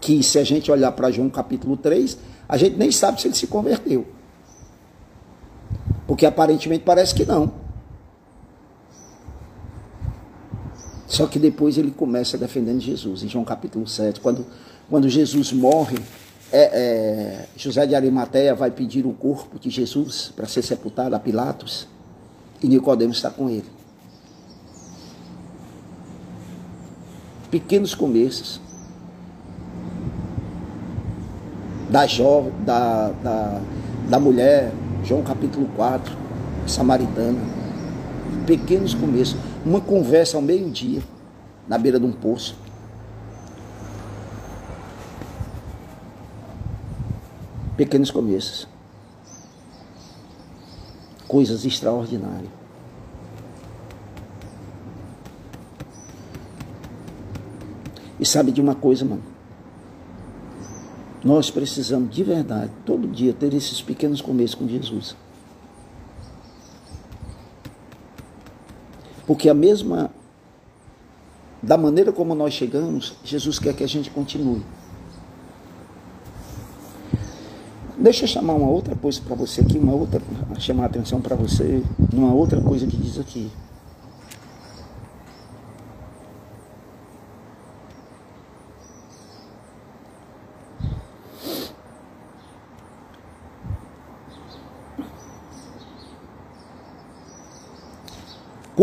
que 0.00 0.22
se 0.22 0.38
a 0.38 0.44
gente 0.44 0.70
olhar 0.70 0.92
para 0.92 1.10
João 1.10 1.30
capítulo 1.30 1.76
3, 1.78 2.18
a 2.48 2.56
gente 2.56 2.76
nem 2.76 2.90
sabe 2.92 3.20
se 3.20 3.28
ele 3.28 3.34
se 3.34 3.46
converteu. 3.46 4.06
Porque 6.06 6.24
aparentemente 6.24 6.84
parece 6.84 7.14
que 7.14 7.24
não. 7.24 7.52
Só 11.06 11.26
que 11.26 11.38
depois 11.38 11.78
ele 11.78 11.90
começa 11.90 12.36
defendendo 12.36 12.80
Jesus, 12.80 13.22
em 13.22 13.28
João 13.28 13.44
capítulo 13.44 13.86
7, 13.86 14.20
quando, 14.20 14.44
quando 14.90 15.08
Jesus 15.08 15.52
morre, 15.52 15.98
é, 16.52 16.62
é, 16.62 17.48
José 17.56 17.86
de 17.86 17.94
Arimateia 17.94 18.54
vai 18.54 18.70
pedir 18.70 19.06
o 19.06 19.12
corpo 19.12 19.58
de 19.58 19.70
Jesus 19.70 20.32
para 20.34 20.46
ser 20.46 20.62
sepultado 20.62 21.14
a 21.14 21.18
Pilatos, 21.18 21.88
e 22.62 22.68
Nicodemos 22.68 23.16
está 23.16 23.30
com 23.30 23.48
ele. 23.48 23.76
Pequenos 27.50 27.94
começos. 27.94 28.60
Da 31.90 32.06
jovem, 32.06 32.52
da, 32.64 33.10
da, 33.22 33.60
da 34.08 34.20
mulher, 34.20 34.72
João 35.04 35.22
capítulo 35.22 35.68
4, 35.76 36.16
samaritana. 36.66 37.38
Pequenos 38.46 38.94
começos 38.94 39.36
uma 39.66 39.80
conversa 39.80 40.36
ao 40.36 40.42
meio-dia, 40.42 41.02
na 41.66 41.76
beira 41.76 41.98
de 41.98 42.06
um 42.06 42.12
poço. 42.12 42.56
Pequenos 47.76 48.12
começos. 48.12 48.68
Coisas 51.26 51.64
extraordinárias. 51.64 52.48
E 58.20 58.24
sabe 58.24 58.52
de 58.52 58.60
uma 58.60 58.76
coisa, 58.76 59.04
mano? 59.04 59.35
Nós 61.26 61.50
precisamos 61.50 62.14
de 62.14 62.22
verdade, 62.22 62.70
todo 62.84 63.08
dia, 63.08 63.32
ter 63.32 63.52
esses 63.52 63.82
pequenos 63.82 64.20
começos 64.20 64.54
com 64.54 64.68
Jesus. 64.68 65.16
Porque 69.26 69.48
a 69.48 69.54
mesma, 69.54 70.08
da 71.60 71.76
maneira 71.76 72.12
como 72.12 72.32
nós 72.32 72.54
chegamos, 72.54 73.16
Jesus 73.24 73.58
quer 73.58 73.74
que 73.74 73.82
a 73.82 73.88
gente 73.88 74.08
continue. 74.08 74.62
Deixa 77.98 78.22
eu 78.22 78.28
chamar 78.28 78.54
uma 78.54 78.68
outra 78.68 78.94
coisa 78.94 79.20
para 79.20 79.34
você 79.34 79.62
aqui, 79.62 79.78
uma 79.78 79.94
outra, 79.94 80.22
chamar 80.60 80.84
a 80.84 80.86
atenção 80.86 81.20
para 81.20 81.34
você, 81.34 81.82
uma 82.12 82.32
outra 82.32 82.60
coisa 82.60 82.86
que 82.86 82.96
diz 82.96 83.18
aqui. 83.18 83.50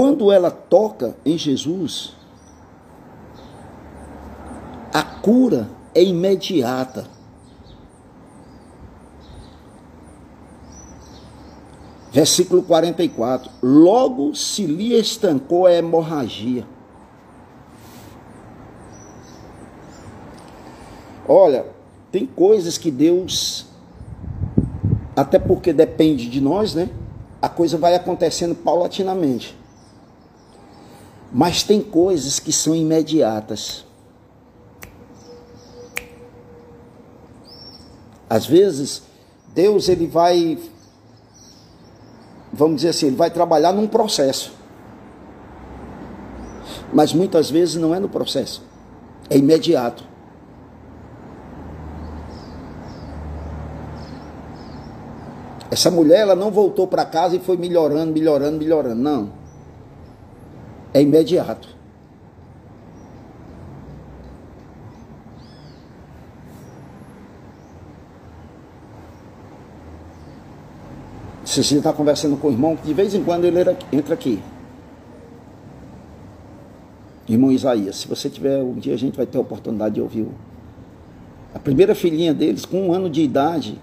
Quando 0.04 0.34
ela 0.34 0.52
toca 0.52 1.16
em 1.26 1.38
Jesus, 1.38 2.14
a 4.94 5.02
cura 5.02 5.70
é 5.96 6.04
imediata. 6.04 7.08
Versículo 12.12 12.64
44. 12.64 13.50
Logo 13.64 14.36
se 14.36 14.66
lhe 14.66 14.94
estancou 14.94 15.68
a 15.68 15.74
hemorragia. 15.74 16.68
Olha, 21.26 21.66
tem 22.12 22.26
coisas 22.26 22.78
que 22.78 22.92
Deus, 22.92 23.68
até 25.16 25.40
porque 25.40 25.72
depende 25.72 26.30
de 26.30 26.42
nós, 26.42 26.76
né? 26.76 26.90
A 27.42 27.48
coisa 27.48 27.78
vai 27.78 27.96
acontecendo 27.96 28.54
paulatinamente. 28.54 29.63
Mas 31.34 31.64
tem 31.64 31.82
coisas 31.82 32.40
que 32.40 32.54
são 32.54 32.76
imediatas. 32.76 33.84
Às 38.30 38.46
vezes, 38.46 39.02
Deus 39.54 39.90
ele 39.90 40.06
vai 40.06 40.60
vamos 42.52 42.78
dizer 42.78 42.90
assim, 42.90 43.08
ele 43.08 43.16
vai 43.16 43.32
trabalhar 43.32 43.74
num 43.74 43.88
processo. 43.88 44.54
Mas 46.94 47.12
muitas 47.12 47.50
vezes 47.50 47.76
não 47.76 47.96
é 47.96 48.00
no 48.00 48.08
processo. 48.08 48.62
É 49.28 49.36
imediato. 49.36 50.04
Essa 55.72 55.90
mulher 55.90 56.20
ela 56.20 56.36
não 56.36 56.52
voltou 56.52 56.86
para 56.86 57.04
casa 57.04 57.36
e 57.36 57.40
foi 57.40 57.58
melhorando, 57.58 58.14
melhorando, 58.14 58.60
melhorando. 58.60 59.02
Não 59.02 59.43
é 60.94 61.02
imediato. 61.02 61.68
Se 71.44 71.64
você 71.64 71.78
está 71.78 71.92
conversando 71.92 72.38
com 72.38 72.48
o 72.48 72.52
irmão, 72.52 72.78
de 72.84 72.94
vez 72.94 73.14
em 73.14 73.24
quando 73.24 73.46
ele 73.46 73.60
entra 73.92 74.14
aqui. 74.14 74.42
Irmão 77.28 77.52
Isaías, 77.52 77.98
se 77.98 78.08
você 78.08 78.30
tiver, 78.30 78.62
um 78.62 78.74
dia 78.74 78.94
a 78.94 78.98
gente 78.98 79.16
vai 79.16 79.26
ter 79.26 79.38
a 79.38 79.42
oportunidade 79.42 79.96
de 79.96 80.02
ouvir. 80.02 80.28
A 81.54 81.60
primeira 81.60 81.94
filhinha 81.94 82.34
deles, 82.34 82.66
com 82.66 82.88
um 82.88 82.94
ano 82.94 83.10
de 83.10 83.22
idade, 83.22 83.80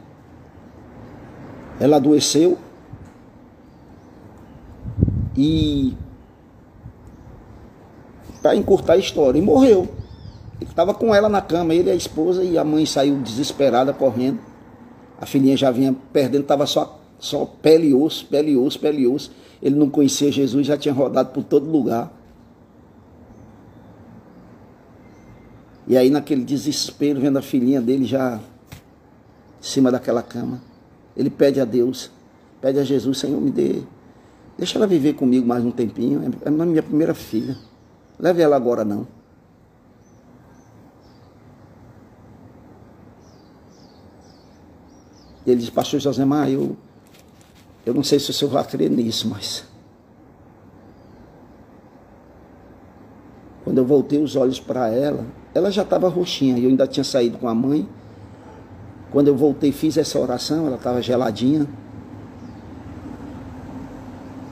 ela 1.78 1.96
adoeceu 1.96 2.58
e 5.36 5.96
para 8.40 8.56
encurtar 8.56 8.94
a 8.94 8.96
história. 8.96 9.38
E 9.38 9.42
morreu. 9.42 9.88
Ele 10.60 10.70
estava 10.70 10.92
com 10.92 11.14
ela 11.14 11.28
na 11.28 11.40
cama, 11.40 11.74
ele 11.74 11.88
e 11.88 11.92
a 11.92 11.94
esposa, 11.94 12.44
e 12.44 12.58
a 12.58 12.64
mãe 12.64 12.84
saiu 12.84 13.16
desesperada 13.20 13.92
correndo. 13.92 14.38
A 15.20 15.26
filhinha 15.26 15.56
já 15.56 15.70
vinha 15.70 15.94
perdendo, 16.12 16.42
estava 16.42 16.66
só, 16.66 17.00
só 17.18 17.44
pele 17.44 17.88
e 17.88 17.94
osso, 17.94 18.26
pele 18.26 18.52
e 18.52 18.56
osso, 18.56 18.78
pele 18.78 19.02
e 19.02 19.06
osso. 19.06 19.30
Ele 19.62 19.76
não 19.76 19.88
conhecia 19.88 20.30
Jesus, 20.30 20.66
já 20.66 20.76
tinha 20.76 20.92
rodado 20.92 21.30
por 21.30 21.44
todo 21.44 21.70
lugar. 21.70 22.12
E 25.86 25.96
aí, 25.96 26.08
naquele 26.08 26.44
desespero, 26.44 27.20
vendo 27.20 27.38
a 27.38 27.42
filhinha 27.42 27.80
dele 27.80 28.04
já 28.04 28.36
em 28.36 29.64
cima 29.64 29.90
daquela 29.90 30.22
cama, 30.22 30.62
ele 31.16 31.28
pede 31.28 31.60
a 31.60 31.64
Deus, 31.64 32.10
pede 32.60 32.78
a 32.78 32.84
Jesus, 32.84 33.18
Senhor, 33.18 33.40
me 33.40 33.50
dê, 33.50 33.82
deixa 34.56 34.78
ela 34.78 34.86
viver 34.86 35.14
comigo 35.14 35.46
mais 35.46 35.64
um 35.64 35.70
tempinho, 35.70 36.22
é 36.42 36.48
a 36.48 36.50
minha 36.50 36.82
primeira 36.82 37.12
filha. 37.12 37.56
Leve 38.20 38.42
ela 38.42 38.54
agora 38.54 38.84
não. 38.84 39.06
Ele 45.46 45.56
diz, 45.56 45.70
pastor 45.70 45.98
José 45.98 46.24
Mar, 46.24 46.50
eu, 46.50 46.76
eu 47.86 47.94
não 47.94 48.04
sei 48.04 48.18
se 48.18 48.30
o 48.30 48.34
senhor 48.34 48.50
vai 48.50 48.64
crer 48.64 48.90
nisso, 48.90 49.26
mas. 49.26 49.64
Quando 53.64 53.78
eu 53.78 53.86
voltei 53.86 54.22
os 54.22 54.36
olhos 54.36 54.60
para 54.60 54.88
ela, 54.88 55.24
ela 55.54 55.70
já 55.70 55.82
estava 55.82 56.08
roxinha, 56.08 56.58
e 56.58 56.64
eu 56.64 56.70
ainda 56.70 56.86
tinha 56.86 57.04
saído 57.04 57.38
com 57.38 57.48
a 57.48 57.54
mãe. 57.54 57.88
Quando 59.10 59.28
eu 59.28 59.36
voltei, 59.36 59.72
fiz 59.72 59.96
essa 59.96 60.18
oração, 60.20 60.66
ela 60.66 60.76
estava 60.76 61.00
geladinha. 61.00 61.66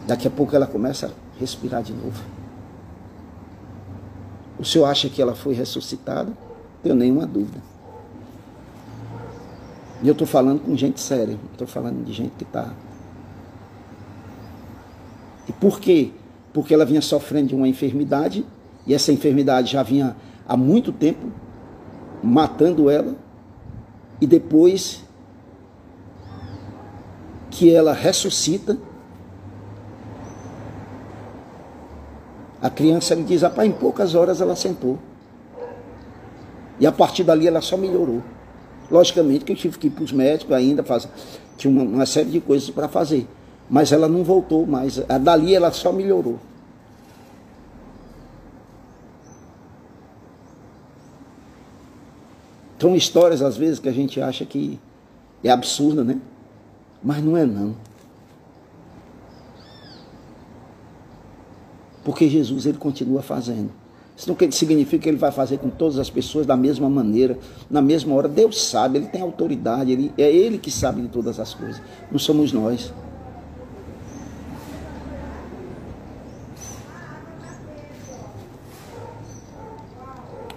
Daqui 0.07 0.27
a 0.27 0.31
pouco 0.31 0.57
ela 0.57 0.67
começa 0.67 1.07
a 1.07 1.11
respirar 1.39 1.83
de 1.83 1.93
novo. 1.93 2.38
O 4.59 4.64
senhor 4.64 4.87
acha 4.87 5.09
que 5.09 5.23
ela 5.23 5.35
foi 5.35 5.55
ressuscitada? 5.55 6.33
Tenho 6.83 6.94
nenhuma 6.94 7.27
dúvida. 7.27 7.62
E 10.03 10.09
eu 10.09 10.12
estou 10.12 10.27
falando 10.27 10.61
com 10.61 10.77
gente 10.77 11.01
séria, 11.01 11.38
estou 11.53 11.66
falando 11.66 12.05
de 12.05 12.12
gente 12.12 12.33
que 12.38 12.44
está. 12.44 12.73
E 15.49 15.53
por 15.53 15.81
quê? 15.81 16.12
Porque 16.53 16.73
ela 16.73 16.85
vinha 16.85 17.01
sofrendo 17.01 17.49
de 17.49 17.55
uma 17.55 17.66
enfermidade, 17.66 18.44
e 18.87 18.94
essa 18.94 19.12
enfermidade 19.12 19.73
já 19.73 19.83
vinha 19.83 20.16
há 20.47 20.57
muito 20.57 20.92
tempo 20.92 21.31
matando 22.23 22.88
ela, 22.88 23.16
e 24.21 24.27
depois 24.27 25.05
que 27.51 27.73
ela 27.73 27.92
ressuscita, 27.92 28.79
A 32.61 32.68
criança 32.68 33.14
me 33.14 33.25
diz, 33.25 33.42
rapaz, 33.42 33.68
em 33.68 33.73
poucas 33.73 34.14
horas 34.14 34.40
ela 34.40 34.57
sentou. 34.57 34.99
E 36.81 36.87
a 36.87 36.92
partir 36.92 37.25
dali 37.25 37.47
ela 37.47 37.61
só 37.61 37.77
melhorou. 37.77 38.23
Logicamente 38.90 39.44
que 39.44 39.53
eu 39.53 39.57
tive 39.57 39.79
que 39.79 39.87
ir 39.88 39.90
para 39.90 40.05
os 40.05 40.12
médicos 40.12 40.55
ainda, 40.55 40.83
fazer, 40.83 41.09
tinha 41.57 41.71
uma, 41.71 41.83
uma 41.83 42.07
série 42.07 42.31
de 42.31 42.40
coisas 42.40 42.71
para 42.71 42.88
fazer. 42.88 43.27
Mas 43.68 43.92
ela 43.92 44.09
não 44.09 44.25
voltou 44.25 44.66
mais. 44.66 44.99
A 45.09 45.18
dali 45.18 45.55
ela 45.55 45.71
só 45.71 45.92
melhorou. 45.92 46.38
São 52.79 52.94
histórias, 52.94 53.42
às 53.42 53.57
vezes, 53.57 53.81
que 53.81 53.88
a 53.88 53.92
gente 53.92 54.21
acha 54.21 54.44
que 54.44 54.79
é 55.42 55.51
absurda, 55.51 56.05
né? 56.05 56.18
Mas 57.03 57.23
não 57.23 57.37
é 57.37 57.44
não. 57.44 57.75
Porque 62.09 62.27
Jesus 62.27 62.64
ele 62.64 62.79
continua 62.79 63.21
fazendo. 63.21 63.68
Isso 64.16 64.27
não 64.33 64.51
significa 64.51 65.03
que 65.03 65.11
ele 65.11 65.18
vai 65.18 65.31
fazer 65.31 65.59
com 65.59 65.68
todas 65.68 65.99
as 65.99 66.09
pessoas 66.09 66.47
da 66.47 66.57
mesma 66.57 66.88
maneira, 66.88 67.38
na 67.68 67.83
mesma 67.83 68.14
hora. 68.14 68.27
Deus 68.27 68.62
sabe, 68.62 68.97
ele 68.97 69.09
tem 69.09 69.21
autoridade, 69.21 69.92
ele, 69.92 70.11
é 70.16 70.23
ele 70.23 70.57
que 70.57 70.71
sabe 70.71 71.03
de 71.03 71.09
todas 71.09 71.38
as 71.38 71.53
coisas. 71.53 71.83
Não 72.11 72.18
somos 72.18 72.51
nós. 72.51 72.94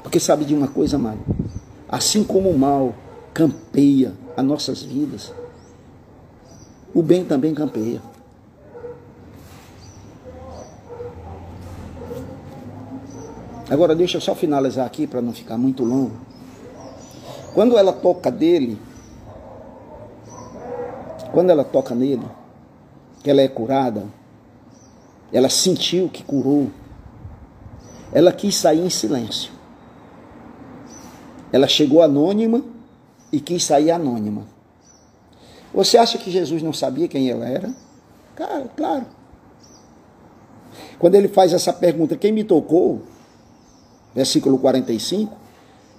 Porque 0.03 0.21
sabe 0.21 0.45
de 0.45 0.55
uma 0.55 0.69
coisa, 0.69 0.95
amado? 0.95 1.19
Assim 1.89 2.23
como 2.23 2.49
o 2.49 2.57
mal 2.57 2.95
campeia 3.33 4.13
as 4.37 4.45
nossas 4.45 4.83
vidas, 4.83 5.33
o 6.93 7.03
bem 7.03 7.25
também 7.25 7.53
campeia. 7.53 8.10
Agora 13.71 13.95
deixa 13.95 14.17
eu 14.17 14.21
só 14.21 14.35
finalizar 14.35 14.85
aqui 14.85 15.07
para 15.07 15.21
não 15.21 15.31
ficar 15.31 15.57
muito 15.57 15.85
longo. 15.85 16.11
Quando 17.53 17.77
ela 17.77 17.93
toca 17.93 18.29
dele, 18.29 18.77
quando 21.31 21.51
ela 21.51 21.63
toca 21.63 21.95
nele, 21.95 22.27
que 23.23 23.29
ela 23.29 23.39
é 23.39 23.47
curada, 23.47 24.03
ela 25.31 25.47
sentiu 25.47 26.09
que 26.09 26.21
curou, 26.21 26.69
ela 28.11 28.33
quis 28.33 28.57
sair 28.57 28.85
em 28.85 28.89
silêncio. 28.89 29.53
Ela 31.49 31.65
chegou 31.65 32.01
anônima 32.01 32.61
e 33.31 33.39
quis 33.39 33.63
sair 33.63 33.91
anônima. 33.91 34.47
Você 35.73 35.97
acha 35.97 36.17
que 36.17 36.29
Jesus 36.29 36.61
não 36.61 36.73
sabia 36.73 37.07
quem 37.07 37.29
ela 37.29 37.47
era? 37.47 37.73
Claro, 38.35 38.69
claro. 38.75 39.05
Quando 40.99 41.15
ele 41.15 41.29
faz 41.29 41.53
essa 41.53 41.71
pergunta, 41.71 42.17
quem 42.17 42.33
me 42.33 42.43
tocou? 42.43 43.03
Versículo 44.13 44.57
45, 44.57 45.35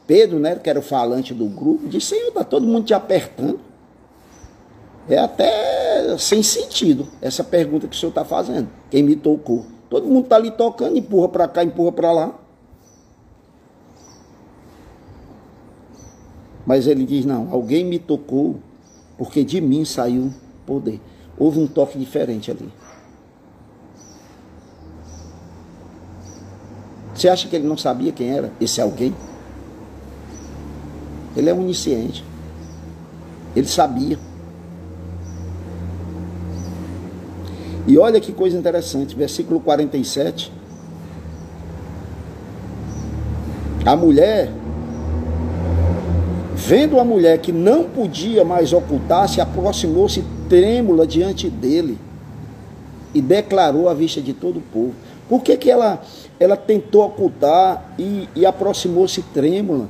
Pedro, 0.07 0.39
né, 0.39 0.57
que 0.57 0.69
era 0.69 0.79
o 0.79 0.83
falante 0.83 1.33
do 1.33 1.47
grupo, 1.47 1.89
disse: 1.89 2.09
Senhor, 2.09 2.29
está 2.29 2.45
todo 2.45 2.67
mundo 2.67 2.85
te 2.85 2.95
apertando. 2.95 3.61
É 5.09 5.19
até 5.19 6.17
sem 6.19 6.43
sentido 6.43 7.09
essa 7.21 7.43
pergunta 7.43 7.89
que 7.89 7.97
o 7.97 7.99
senhor 7.99 8.11
está 8.11 8.25
fazendo. 8.25 8.69
Quem 8.91 9.03
me 9.03 9.17
tocou? 9.17 9.67
Todo 9.91 10.07
mundo 10.07 10.25
está 10.25 10.37
ali 10.37 10.51
tocando, 10.51 10.97
empurra 10.97 11.29
para 11.29 11.49
cá, 11.49 11.65
empurra 11.65 11.93
para 11.93 12.13
lá. 12.13 12.39
Mas 16.65 16.87
ele 16.87 17.05
diz: 17.05 17.25
Não, 17.25 17.53
alguém 17.53 17.85
me 17.85 17.99
tocou, 17.99 18.61
porque 19.19 19.45
de 19.45 19.61
mim 19.61 19.85
saiu 19.85 20.33
poder. 20.65 21.01
Houve 21.37 21.59
um 21.59 21.67
toque 21.67 21.99
diferente 21.99 22.51
ali. 22.51 22.73
Você 27.23 27.29
acha 27.29 27.47
que 27.47 27.55
ele 27.55 27.69
não 27.69 27.77
sabia 27.77 28.11
quem 28.11 28.31
era 28.31 28.51
esse 28.61 28.81
alguém? 28.81 29.15
Ele 31.37 31.49
é 31.49 31.55
onisciente. 31.55 32.25
Ele 33.55 33.69
sabia. 33.69 34.19
E 37.87 37.97
olha 37.97 38.21
que 38.21 38.33
coisa 38.33 38.59
interessante, 38.59 39.15
versículo 39.15 39.61
47. 39.61 40.53
A 43.87 43.95
mulher, 43.95 44.51
vendo 46.57 46.99
a 46.99 47.05
mulher 47.05 47.39
que 47.39 47.53
não 47.53 47.85
podia 47.85 48.45
mais 48.45 48.73
ocultar, 48.73 49.29
se 49.29 49.41
aproximou-se 49.41 50.25
trêmula 50.49 51.07
diante 51.07 51.49
dele 51.49 51.97
e 53.15 53.21
declarou 53.21 53.89
à 53.89 53.95
vista 53.95 54.21
de 54.21 54.33
todo 54.33 54.59
o 54.59 54.63
povo. 54.63 54.95
Por 55.29 55.43
que, 55.43 55.57
que 55.57 55.71
ela 55.71 56.03
ela 56.43 56.57
tentou 56.57 57.07
ocultar 57.07 57.95
e, 57.97 58.29
e 58.35 58.45
aproximou-se 58.45 59.23
trêmula. 59.23 59.89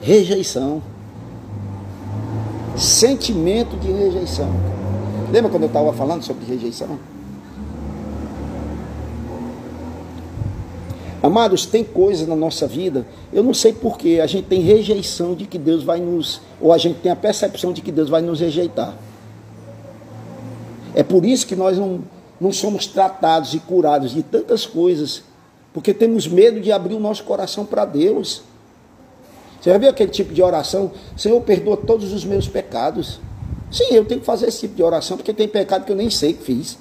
Rejeição. 0.00 0.82
Sentimento 2.76 3.76
de 3.76 3.92
rejeição. 3.92 4.50
Lembra 5.30 5.48
quando 5.48 5.62
eu 5.62 5.68
estava 5.68 5.92
falando 5.92 6.24
sobre 6.24 6.44
rejeição? 6.44 6.98
Amados, 11.22 11.66
tem 11.66 11.84
coisas 11.84 12.26
na 12.26 12.34
nossa 12.34 12.66
vida, 12.66 13.06
eu 13.30 13.44
não 13.44 13.52
sei 13.52 13.74
porquê, 13.74 14.20
a 14.22 14.26
gente 14.26 14.46
tem 14.46 14.62
rejeição 14.62 15.34
de 15.34 15.44
que 15.44 15.58
Deus 15.58 15.84
vai 15.84 16.00
nos, 16.00 16.40
ou 16.58 16.72
a 16.72 16.78
gente 16.78 16.98
tem 17.00 17.12
a 17.12 17.16
percepção 17.16 17.74
de 17.74 17.82
que 17.82 17.92
Deus 17.92 18.08
vai 18.08 18.22
nos 18.22 18.40
rejeitar. 18.40 18.96
É 20.94 21.02
por 21.02 21.26
isso 21.26 21.46
que 21.46 21.54
nós 21.54 21.76
não, 21.76 22.00
não 22.40 22.52
somos 22.52 22.86
tratados 22.86 23.54
e 23.54 23.60
curados 23.60 24.12
de 24.12 24.22
tantas 24.22 24.66
coisas 24.66 25.22
porque 25.72 25.94
temos 25.94 26.26
medo 26.26 26.60
de 26.60 26.72
abrir 26.72 26.94
o 26.94 27.00
nosso 27.00 27.22
coração 27.24 27.64
para 27.64 27.84
Deus. 27.84 28.42
Você 29.60 29.70
já 29.70 29.78
viu 29.78 29.90
aquele 29.90 30.10
tipo 30.10 30.32
de 30.32 30.42
oração? 30.42 30.90
Senhor, 31.16 31.40
perdoa 31.42 31.76
todos 31.76 32.12
os 32.12 32.24
meus 32.24 32.48
pecados. 32.48 33.20
Sim, 33.70 33.94
eu 33.94 34.04
tenho 34.04 34.20
que 34.20 34.26
fazer 34.26 34.48
esse 34.48 34.60
tipo 34.60 34.74
de 34.74 34.82
oração, 34.82 35.16
porque 35.16 35.32
tem 35.32 35.46
pecado 35.46 35.84
que 35.84 35.92
eu 35.92 35.96
nem 35.96 36.10
sei 36.10 36.32
que 36.32 36.42
fiz. 36.42 36.78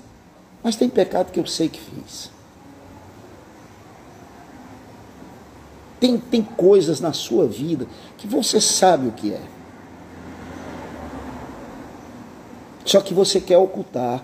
Mas 0.63 0.75
tem 0.75 0.89
pecado 0.89 1.31
que 1.31 1.39
eu 1.39 1.45
sei 1.45 1.69
que 1.69 1.79
fiz. 1.79 2.31
Tem, 5.99 6.17
tem 6.17 6.41
coisas 6.41 6.99
na 6.99 7.13
sua 7.13 7.45
vida 7.45 7.85
que 8.17 8.25
você 8.25 8.59
sabe 8.59 9.07
o 9.07 9.11
que 9.11 9.33
é. 9.33 9.41
Só 12.85 13.01
que 13.01 13.13
você 13.13 13.39
quer 13.39 13.57
ocultar. 13.57 14.23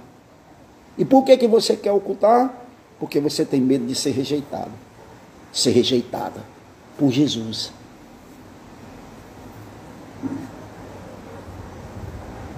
E 0.97 1.03
por 1.03 1.23
que, 1.23 1.38
que 1.38 1.47
você 1.47 1.75
quer 1.75 1.91
ocultar? 1.91 2.53
Porque 2.99 3.19
você 3.19 3.43
tem 3.43 3.60
medo 3.60 3.86
de 3.86 3.95
ser 3.95 4.12
rejeitado, 4.12 4.71
ser 5.51 5.71
rejeitada 5.71 6.41
por 6.97 7.12
Jesus. 7.12 7.71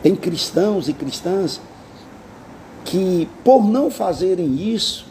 Tem 0.03 0.15
cristãos 0.15 0.87
e 0.87 0.93
cristãs 0.93 1.59
que, 2.85 3.27
por 3.43 3.65
não 3.65 3.89
fazerem 3.89 4.73
isso, 4.73 5.07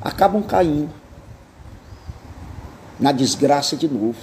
acabam 0.00 0.42
caindo 0.42 0.90
na 2.98 3.12
desgraça 3.12 3.76
de 3.76 3.86
novo. 3.86 4.18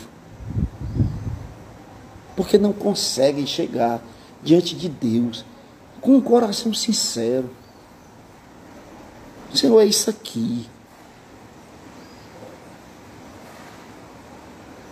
Porque 2.35 2.57
não 2.57 2.73
conseguem 2.73 3.45
chegar 3.45 4.01
diante 4.41 4.75
de 4.75 4.89
Deus 4.89 5.45
com 6.01 6.15
um 6.15 6.21
coração 6.21 6.73
sincero 6.73 7.49
Senhor, 9.53 9.79
é 9.79 9.85
isso 9.85 10.09
aqui. 10.09 10.67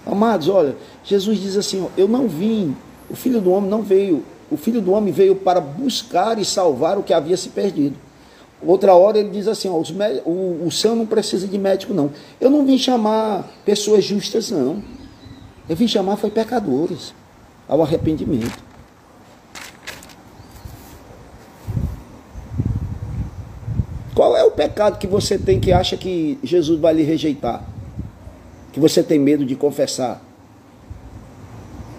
Amados, 0.05 0.49
olha, 0.49 0.75
Jesus 1.03 1.39
diz 1.39 1.57
assim: 1.57 1.83
ó, 1.83 1.87
Eu 1.97 2.07
não 2.07 2.27
vim, 2.27 2.75
o 3.09 3.15
filho 3.15 3.39
do 3.39 3.51
homem 3.51 3.69
não 3.69 3.81
veio, 3.81 4.23
o 4.49 4.57
filho 4.57 4.81
do 4.81 4.91
homem 4.91 5.13
veio 5.13 5.35
para 5.35 5.61
buscar 5.61 6.37
e 6.37 6.45
salvar 6.45 6.97
o 6.97 7.03
que 7.03 7.13
havia 7.13 7.37
se 7.37 7.49
perdido. 7.49 7.95
Outra 8.63 8.93
hora 8.93 9.17
ele 9.17 9.29
diz 9.29 9.47
assim: 9.47 9.69
ó, 9.69 9.77
os, 9.79 9.91
o, 10.25 10.65
o 10.65 10.71
céu 10.71 10.95
não 10.95 11.05
precisa 11.05 11.47
de 11.47 11.57
médico, 11.57 11.93
não. 11.93 12.11
Eu 12.39 12.49
não 12.49 12.65
vim 12.65 12.77
chamar 12.77 13.47
pessoas 13.65 14.03
justas, 14.03 14.51
não. 14.51 14.83
Eu 15.67 15.75
vim 15.75 15.87
chamar 15.87 16.17
foi 16.17 16.29
pecadores 16.29 17.13
ao 17.67 17.81
arrependimento. 17.81 18.71
Qual 24.13 24.35
é 24.35 24.40
o 24.51 24.55
pecado 24.55 24.97
que 24.97 25.07
você 25.07 25.37
tem 25.37 25.59
que 25.59 25.71
acha 25.71 25.95
que 25.95 26.37
Jesus 26.43 26.79
vai 26.79 26.93
lhe 26.93 27.03
rejeitar? 27.03 27.63
Que 28.73 28.79
você 28.79 29.01
tem 29.01 29.17
medo 29.17 29.45
de 29.45 29.55
confessar? 29.55 30.21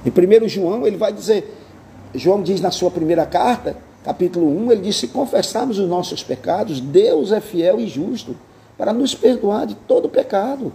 Em 0.04 0.10
1 0.10 0.48
João, 0.48 0.86
ele 0.86 0.96
vai 0.96 1.12
dizer, 1.12 1.56
João 2.14 2.42
diz 2.42 2.60
na 2.60 2.70
sua 2.70 2.90
primeira 2.90 3.24
carta, 3.24 3.76
capítulo 4.04 4.48
1, 4.66 4.72
ele 4.72 4.82
diz: 4.82 4.96
Se 4.96 5.08
confessarmos 5.08 5.78
os 5.78 5.88
nossos 5.88 6.22
pecados, 6.22 6.80
Deus 6.80 7.32
é 7.32 7.40
fiel 7.40 7.80
e 7.80 7.86
justo 7.86 8.36
para 8.76 8.92
nos 8.92 9.14
perdoar 9.14 9.66
de 9.66 9.74
todo 9.74 10.08
pecado. 10.08 10.72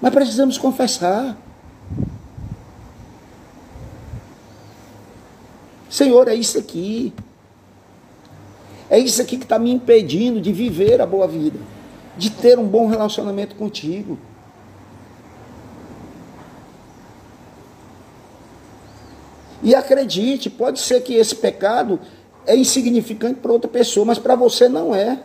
Mas 0.00 0.12
precisamos 0.12 0.58
confessar. 0.58 1.36
Senhor, 5.90 6.26
é 6.28 6.34
isso 6.34 6.58
aqui. 6.58 7.12
É 8.92 8.98
isso 8.98 9.22
aqui 9.22 9.38
que 9.38 9.44
está 9.44 9.58
me 9.58 9.72
impedindo 9.72 10.38
de 10.38 10.52
viver 10.52 11.00
a 11.00 11.06
boa 11.06 11.26
vida. 11.26 11.58
de 12.14 12.28
ter 12.28 12.58
um 12.58 12.68
bom 12.68 12.88
relacionamento 12.88 13.56
contigo. 13.56 14.18
E 19.62 19.74
acredite, 19.74 20.50
pode 20.50 20.78
ser 20.78 21.00
que 21.00 21.14
esse 21.14 21.34
pecado 21.34 21.98
é 22.46 22.54
insignificante 22.54 23.40
para 23.40 23.50
outra 23.50 23.70
pessoa, 23.70 24.04
mas 24.04 24.18
para 24.18 24.34
você 24.34 24.68
não 24.68 24.94
é. 24.94 25.22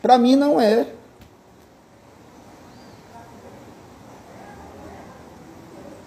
Para 0.00 0.16
mim 0.16 0.34
não 0.34 0.58
é. 0.58 0.86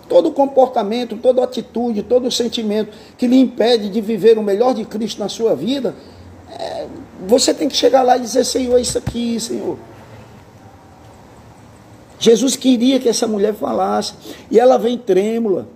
Todo 0.07 0.31
comportamento, 0.31 1.17
toda 1.17 1.43
atitude, 1.43 2.01
todo 2.01 2.31
sentimento 2.31 2.91
que 3.15 3.27
lhe 3.27 3.37
impede 3.37 3.89
de 3.89 4.01
viver 4.01 4.39
o 4.39 4.43
melhor 4.43 4.73
de 4.73 4.85
Cristo 4.85 5.19
na 5.19 5.29
sua 5.29 5.55
vida, 5.55 5.95
você 7.27 7.53
tem 7.53 7.69
que 7.69 7.75
chegar 7.75 8.01
lá 8.01 8.17
e 8.17 8.21
dizer: 8.21 8.43
Senhor, 8.43 8.77
isso 8.79 8.97
aqui, 8.97 9.39
Senhor. 9.39 9.77
Jesus 12.19 12.57
queria 12.57 12.99
que 12.99 13.07
essa 13.07 13.25
mulher 13.25 13.53
falasse, 13.53 14.13
e 14.51 14.59
ela 14.59 14.77
vem 14.77 14.97
trêmula. 14.97 15.67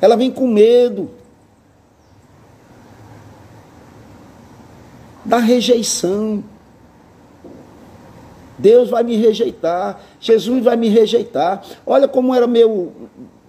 Ela 0.00 0.16
vem 0.16 0.30
com 0.30 0.46
medo 0.46 1.10
da 5.24 5.38
rejeição. 5.38 6.42
Deus 8.58 8.90
vai 8.90 9.02
me 9.02 9.16
rejeitar, 9.16 10.02
Jesus 10.20 10.62
vai 10.62 10.76
me 10.76 10.88
rejeitar. 10.88 11.64
Olha 11.86 12.06
como 12.06 12.34
era 12.34 12.46
meu. 12.46 12.92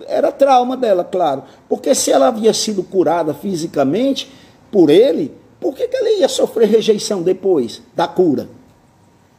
Era 0.08 0.32
trauma 0.32 0.78
dela, 0.78 1.04
claro. 1.04 1.44
Porque 1.68 1.94
se 1.94 2.12
ela 2.12 2.28
havia 2.28 2.54
sido 2.54 2.82
curada 2.82 3.34
fisicamente 3.34 4.32
por 4.72 4.90
ele, 4.90 5.41
por 5.62 5.76
que, 5.76 5.88
que 5.88 5.96
ela 5.96 6.10
ia 6.10 6.28
sofrer 6.28 6.68
rejeição 6.68 7.22
depois 7.22 7.84
da 7.96 8.08
cura? 8.08 8.50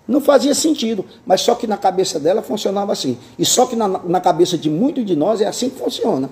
Não 0.07 0.21
fazia 0.21 0.55
sentido, 0.55 1.05
mas 1.27 1.41
só 1.41 1.57
que 1.57 1.67
na 1.67 1.77
cabeça 1.77 2.21
dela 2.21 2.43
funcionava 2.43 2.93
assim. 2.93 3.19
E 3.37 3.45
só 3.45 3.67
que 3.67 3.75
na, 3.75 3.89
na 3.89 4.21
cabeça 4.21 4.57
de 4.57 4.71
muitos 4.71 5.05
de 5.05 5.17
nós 5.17 5.41
é 5.41 5.47
assim 5.49 5.69
que 5.69 5.79
funciona. 5.79 6.31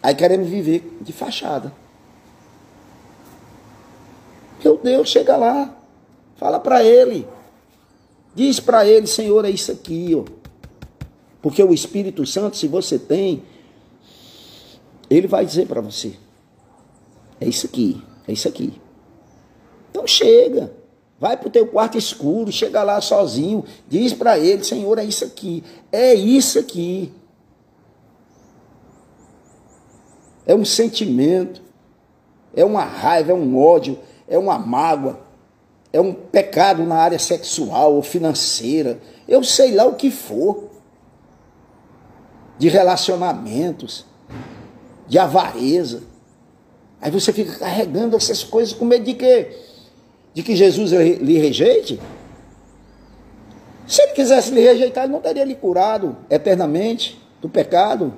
Aí 0.00 0.14
queremos 0.14 0.48
viver 0.48 0.96
de 1.00 1.12
fachada. 1.12 1.72
Meu 4.64 4.76
Deus, 4.76 5.08
chega 5.08 5.36
lá. 5.36 5.76
Fala 6.36 6.60
para 6.60 6.84
ele. 6.84 7.26
Diz 8.32 8.60
para 8.60 8.86
ele, 8.86 9.08
Senhor, 9.08 9.44
é 9.44 9.50
isso 9.50 9.72
aqui, 9.72 10.14
ó. 10.14 10.24
Porque 11.42 11.62
o 11.62 11.74
Espírito 11.74 12.24
Santo, 12.24 12.56
se 12.56 12.68
você 12.68 12.98
tem, 12.98 13.42
ele 15.10 15.26
vai 15.26 15.44
dizer 15.44 15.66
para 15.66 15.80
você: 15.80 16.14
é 17.40 17.46
isso 17.46 17.66
aqui, 17.66 18.02
é 18.26 18.32
isso 18.32 18.48
aqui. 18.48 18.83
Então 19.94 20.06
chega. 20.06 20.72
Vai 21.20 21.36
para 21.36 21.46
o 21.46 21.50
teu 21.50 21.66
quarto 21.68 21.96
escuro, 21.96 22.50
chega 22.50 22.82
lá 22.82 23.00
sozinho, 23.00 23.64
diz 23.86 24.12
para 24.12 24.38
ele, 24.38 24.64
Senhor, 24.64 24.98
é 24.98 25.04
isso 25.04 25.24
aqui, 25.24 25.62
é 25.92 26.12
isso 26.12 26.58
aqui. 26.58 27.12
é 30.46 30.54
um 30.54 30.64
sentimento, 30.64 31.62
é 32.54 32.64
uma 32.64 32.84
raiva, 32.84 33.32
é 33.32 33.34
um 33.34 33.58
ódio, 33.58 33.98
é 34.28 34.38
uma 34.38 34.58
mágoa, 34.58 35.20
é 35.92 36.00
um 36.00 36.12
pecado 36.12 36.84
na 36.84 36.96
área 36.96 37.18
sexual 37.18 37.94
ou 37.94 38.02
financeira, 38.02 39.00
eu 39.26 39.42
sei 39.42 39.74
lá 39.74 39.84
o 39.84 39.94
que 39.94 40.10
for, 40.10 40.70
de 42.58 42.68
relacionamentos, 42.68 44.06
de 45.08 45.18
avareza. 45.18 46.02
Aí 47.00 47.10
você 47.10 47.32
fica 47.32 47.58
carregando 47.58 48.16
essas 48.16 48.44
coisas 48.44 48.72
com 48.72 48.84
medo 48.84 49.04
de 49.04 49.14
quê? 49.14 49.58
De 50.34 50.42
que 50.42 50.56
Jesus 50.56 50.90
lhe 50.90 51.38
rejeite? 51.38 52.00
Se 53.86 54.02
ele 54.02 54.12
quisesse 54.12 54.50
lhe 54.50 54.60
rejeitar, 54.60 55.04
ele 55.04 55.12
não 55.12 55.20
teria 55.20 55.44
lhe 55.44 55.54
curado 55.54 56.16
eternamente 56.28 57.22
do 57.40 57.48
pecado. 57.48 58.12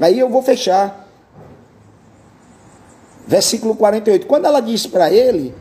Aí 0.00 0.18
eu 0.18 0.28
vou 0.28 0.42
fechar. 0.42 1.08
Versículo 3.26 3.74
48. 3.74 4.26
Quando 4.26 4.46
ela 4.46 4.60
disse 4.60 4.88
para 4.88 5.10
ele, 5.12 5.54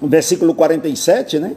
versículo 0.00 0.54
47, 0.54 1.38
né? 1.38 1.56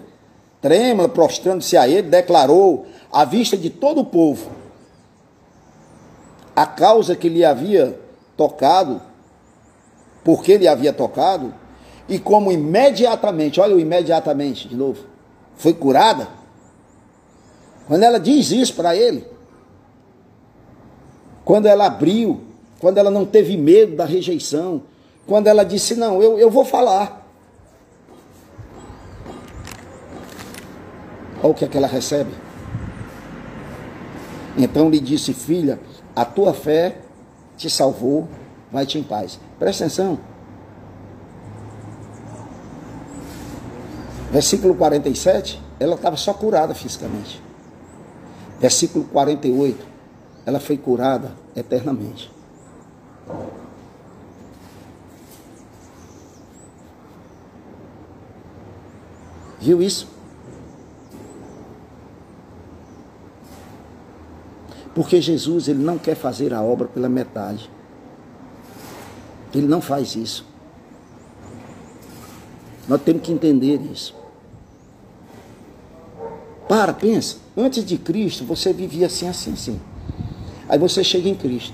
Trêmula, 0.62 1.08
prostrando-se 1.08 1.78
a 1.78 1.88
ele, 1.88 2.04
declarou 2.04 2.86
à 3.12 3.24
vista 3.26 3.56
de 3.56 3.70
todo 3.70 4.02
o 4.02 4.06
povo 4.06 4.60
a 6.60 6.66
causa 6.66 7.16
que 7.16 7.30
lhe 7.30 7.46
havia 7.46 7.98
tocado, 8.36 9.02
porque 10.26 10.52
ele 10.52 10.68
havia 10.68 10.92
tocado, 10.92 11.54
e 12.10 12.20
como 12.20 12.52
imediatamente, 12.52 13.62
olha 13.62 13.76
o 13.76 13.80
imediatamente 13.80 14.68
de 14.68 14.76
novo, 14.76 15.06
foi 15.56 15.74
curada. 15.74 16.28
Quando 17.88 18.04
ela 18.04 18.20
diz 18.20 18.52
isso 18.52 18.74
para 18.74 18.94
ele, 18.94 19.26
quando 21.46 21.68
ela 21.68 21.86
abriu, 21.86 22.42
quando 22.82 22.98
ela 22.98 23.10
não 23.10 23.26
teve 23.26 23.56
medo 23.56 23.96
da 23.96 24.04
rejeição, 24.04 24.84
quando 25.26 25.48
ela 25.48 25.64
disse: 25.64 25.96
Não, 25.96 26.22
eu, 26.22 26.38
eu 26.38 26.50
vou 26.50 26.66
falar. 26.66 27.19
Olha 31.42 31.52
o 31.52 31.54
que 31.54 31.66
é 31.66 31.68
que 31.68 31.78
ela 31.78 31.88
recebe. 31.88 32.32
Então 34.58 34.90
lhe 34.90 35.00
disse: 35.00 35.34
Filha, 35.34 35.80
a 36.16 36.26
tua 36.26 36.54
fé 36.54 36.98
te 37.56 37.70
salvou, 37.70 38.28
vai-te 38.72 38.98
em 38.98 39.04
paz. 39.04 39.40
Presta 39.58 39.86
atenção. 39.86 40.20
Versículo 44.32 44.76
47, 44.76 45.60
ela 45.80 45.96
estava 45.96 46.16
só 46.16 46.34
curada 46.34 46.76
fisicamente. 46.76 47.42
Versículo 48.60 49.06
48. 49.06 49.88
Ela 50.46 50.60
foi 50.60 50.78
curada 50.78 51.36
eternamente. 51.56 52.32
Viu 59.60 59.82
isso? 59.82 60.19
Porque 64.94 65.22
Jesus 65.22 65.68
ele 65.68 65.84
não 65.84 65.98
quer 65.98 66.16
fazer 66.16 66.54
a 66.54 66.62
obra 66.62 66.88
pela 66.88 67.08
metade. 67.08 67.70
Ele 69.54 69.68
não 69.68 69.82
faz 69.82 70.16
isso. 70.16 70.46
Nós 72.88 73.02
temos 73.02 73.22
que 73.22 73.32
entender 73.32 73.80
isso. 73.92 74.16
Para, 76.68 76.94
pensa. 76.94 77.38
Antes 77.58 77.84
de 77.84 77.98
Cristo, 77.98 78.44
você 78.44 78.72
vivia 78.74 79.08
assim, 79.08 79.28
assim, 79.28 79.54
assim. 79.54 79.82
Aí 80.68 80.78
você 80.78 81.04
chega 81.04 81.28
em 81.28 81.36
Cristo. 81.36 81.74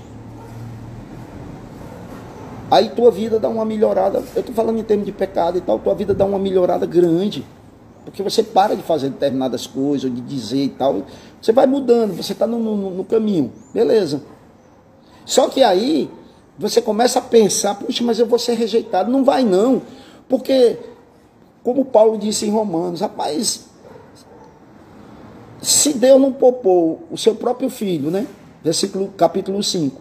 Aí 2.70 2.88
tua 2.90 3.10
vida 3.10 3.38
dá 3.38 3.48
uma 3.48 3.64
melhorada. 3.64 4.22
Eu 4.34 4.40
estou 4.40 4.54
falando 4.54 4.78
em 4.78 4.82
termos 4.82 5.06
de 5.06 5.12
pecado 5.12 5.58
e 5.58 5.60
tal. 5.60 5.78
Tua 5.78 5.94
vida 5.94 6.12
dá 6.14 6.24
uma 6.24 6.38
melhorada 6.38 6.84
grande. 6.86 7.44
Porque 8.06 8.22
você 8.22 8.40
para 8.40 8.76
de 8.76 8.82
fazer 8.82 9.10
determinadas 9.10 9.66
coisas, 9.66 10.14
de 10.14 10.20
dizer 10.20 10.62
e 10.62 10.68
tal. 10.68 11.02
Você 11.42 11.52
vai 11.52 11.66
mudando, 11.66 12.16
você 12.16 12.32
está 12.32 12.46
no, 12.46 12.58
no, 12.58 12.90
no 12.90 13.04
caminho. 13.04 13.52
Beleza. 13.74 14.22
Só 15.24 15.48
que 15.48 15.62
aí 15.62 16.08
você 16.56 16.80
começa 16.80 17.18
a 17.18 17.22
pensar, 17.22 17.74
puxa, 17.74 18.04
mas 18.04 18.20
eu 18.20 18.26
vou 18.26 18.38
ser 18.38 18.54
rejeitado. 18.54 19.10
Não 19.10 19.24
vai 19.24 19.44
não. 19.44 19.82
Porque, 20.28 20.78
como 21.64 21.84
Paulo 21.84 22.16
disse 22.16 22.46
em 22.46 22.50
Romanos, 22.50 23.00
rapaz, 23.00 23.66
se 25.60 25.92
Deus 25.92 26.20
não 26.20 26.32
poupou 26.32 27.02
o 27.10 27.18
seu 27.18 27.34
próprio 27.34 27.68
filho, 27.68 28.08
né? 28.08 28.24
Versículo, 28.62 29.08
capítulo 29.16 29.60
5. 29.62 30.00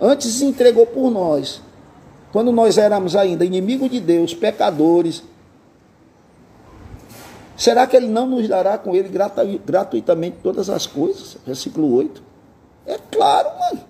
Antes 0.00 0.40
entregou 0.40 0.86
por 0.86 1.10
nós. 1.10 1.60
Quando 2.32 2.50
nós 2.50 2.78
éramos 2.78 3.14
ainda 3.14 3.44
inimigos 3.44 3.90
de 3.90 4.00
Deus, 4.00 4.32
pecadores. 4.32 5.22
Será 7.60 7.86
que 7.86 7.94
ele 7.94 8.06
não 8.06 8.26
nos 8.26 8.48
dará 8.48 8.78
com 8.78 8.96
ele 8.96 9.10
gratuitamente 9.66 10.38
todas 10.42 10.70
as 10.70 10.86
coisas? 10.86 11.36
Versículo 11.44 11.92
8. 11.94 12.22
É 12.86 12.96
claro, 12.96 13.50
mano. 13.58 13.80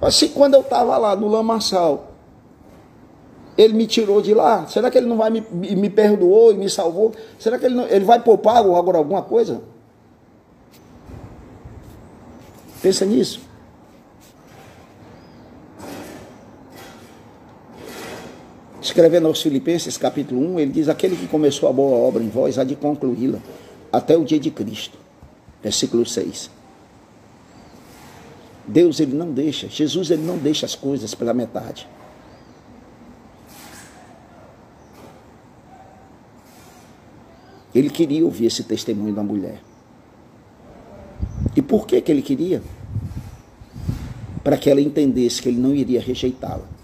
Assim, 0.00 0.28
quando 0.28 0.54
eu 0.54 0.62
estava 0.62 0.96
lá 0.96 1.14
no 1.14 1.28
lamaçal, 1.28 2.12
ele 3.58 3.74
me 3.74 3.86
tirou 3.86 4.22
de 4.22 4.32
lá? 4.32 4.66
Será 4.68 4.90
que 4.90 4.96
ele 4.96 5.06
não 5.06 5.18
vai 5.18 5.28
me, 5.28 5.42
me 5.52 5.90
perdoou 5.90 6.50
e 6.50 6.56
me 6.56 6.70
salvou? 6.70 7.12
Será 7.38 7.58
que 7.58 7.66
ele, 7.66 7.74
não, 7.74 7.86
ele 7.88 8.06
vai 8.06 8.20
poupar 8.20 8.56
agora 8.56 8.96
alguma 8.96 9.20
coisa? 9.20 9.60
Pensa 12.80 13.04
nisso. 13.04 13.46
Escrevendo 18.80 19.26
aos 19.26 19.42
Filipenses, 19.42 19.96
capítulo 19.96 20.40
1, 20.54 20.60
ele 20.60 20.72
diz: 20.72 20.88
Aquele 20.88 21.16
que 21.16 21.26
começou 21.26 21.68
a 21.68 21.72
boa 21.72 21.96
obra 21.96 22.22
em 22.22 22.28
vós 22.28 22.58
há 22.58 22.64
de 22.64 22.76
concluí-la 22.76 23.40
até 23.92 24.16
o 24.16 24.24
dia 24.24 24.38
de 24.38 24.50
Cristo. 24.50 24.96
Versículo 25.62 26.06
6. 26.06 26.50
Deus 28.66 29.00
ele 29.00 29.16
não 29.16 29.32
deixa, 29.32 29.66
Jesus 29.68 30.10
ele 30.10 30.22
não 30.22 30.36
deixa 30.36 30.66
as 30.66 30.74
coisas 30.74 31.14
pela 31.14 31.34
metade. 31.34 31.88
Ele 37.74 37.90
queria 37.90 38.24
ouvir 38.24 38.46
esse 38.46 38.62
testemunho 38.62 39.14
da 39.14 39.22
mulher. 39.22 39.60
E 41.56 41.62
por 41.62 41.86
que 41.86 42.00
que 42.00 42.12
ele 42.12 42.22
queria? 42.22 42.62
Para 44.44 44.56
que 44.56 44.70
ela 44.70 44.80
entendesse 44.80 45.42
que 45.42 45.48
ele 45.48 45.60
não 45.60 45.74
iria 45.74 46.00
rejeitá-la. 46.00 46.77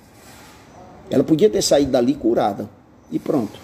Ela 1.11 1.25
podia 1.25 1.51
ter 1.51 1.62
saído 1.62 1.93
dali 1.93 2.14
curada 2.14 2.69
e 3.11 3.19
pronto, 3.19 3.59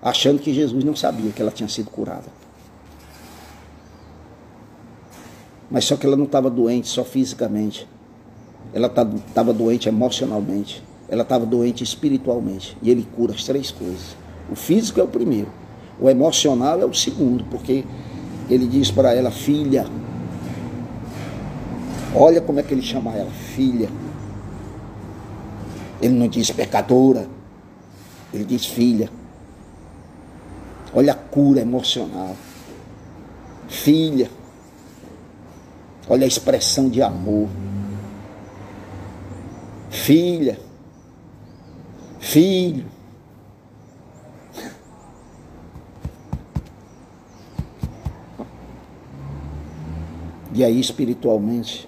achando 0.00 0.38
que 0.38 0.54
Jesus 0.54 0.84
não 0.84 0.94
sabia 0.94 1.30
que 1.32 1.42
ela 1.42 1.50
tinha 1.50 1.68
sido 1.68 1.90
curada. 1.90 2.26
Mas 5.70 5.84
só 5.84 5.96
que 5.96 6.06
ela 6.06 6.16
não 6.16 6.24
estava 6.24 6.48
doente 6.48 6.88
só 6.88 7.02
fisicamente. 7.04 7.88
Ela 8.72 8.86
estava 8.86 9.52
doente 9.52 9.88
emocionalmente. 9.88 10.82
Ela 11.08 11.22
estava 11.22 11.44
doente 11.44 11.82
espiritualmente. 11.82 12.76
E 12.80 12.90
ele 12.90 13.06
cura 13.16 13.34
as 13.34 13.44
três 13.44 13.70
coisas. 13.72 14.16
O 14.50 14.54
físico 14.54 15.00
é 15.00 15.02
o 15.02 15.08
primeiro. 15.08 15.48
O 16.00 16.08
emocional 16.08 16.80
é 16.80 16.84
o 16.84 16.94
segundo, 16.94 17.44
porque 17.50 17.84
ele 18.48 18.66
diz 18.66 18.90
para 18.90 19.12
ela, 19.12 19.30
filha. 19.30 19.86
Olha 22.14 22.40
como 22.40 22.60
é 22.60 22.62
que 22.62 22.72
ele 22.72 22.82
chama 22.82 23.12
ela, 23.12 23.30
filha. 23.30 23.88
Ele 26.00 26.14
não 26.14 26.28
diz 26.28 26.50
pecadora, 26.50 27.28
ele 28.32 28.44
diz 28.44 28.66
filha. 28.66 29.10
Olha 30.92 31.12
a 31.12 31.16
cura 31.16 31.60
emocional. 31.60 32.36
Filha. 33.68 34.30
Olha 36.08 36.24
a 36.24 36.28
expressão 36.28 36.88
de 36.88 37.02
amor. 37.02 37.48
Filha. 39.90 40.58
Filho. 42.20 42.86
E 50.54 50.64
aí, 50.64 50.80
espiritualmente, 50.80 51.86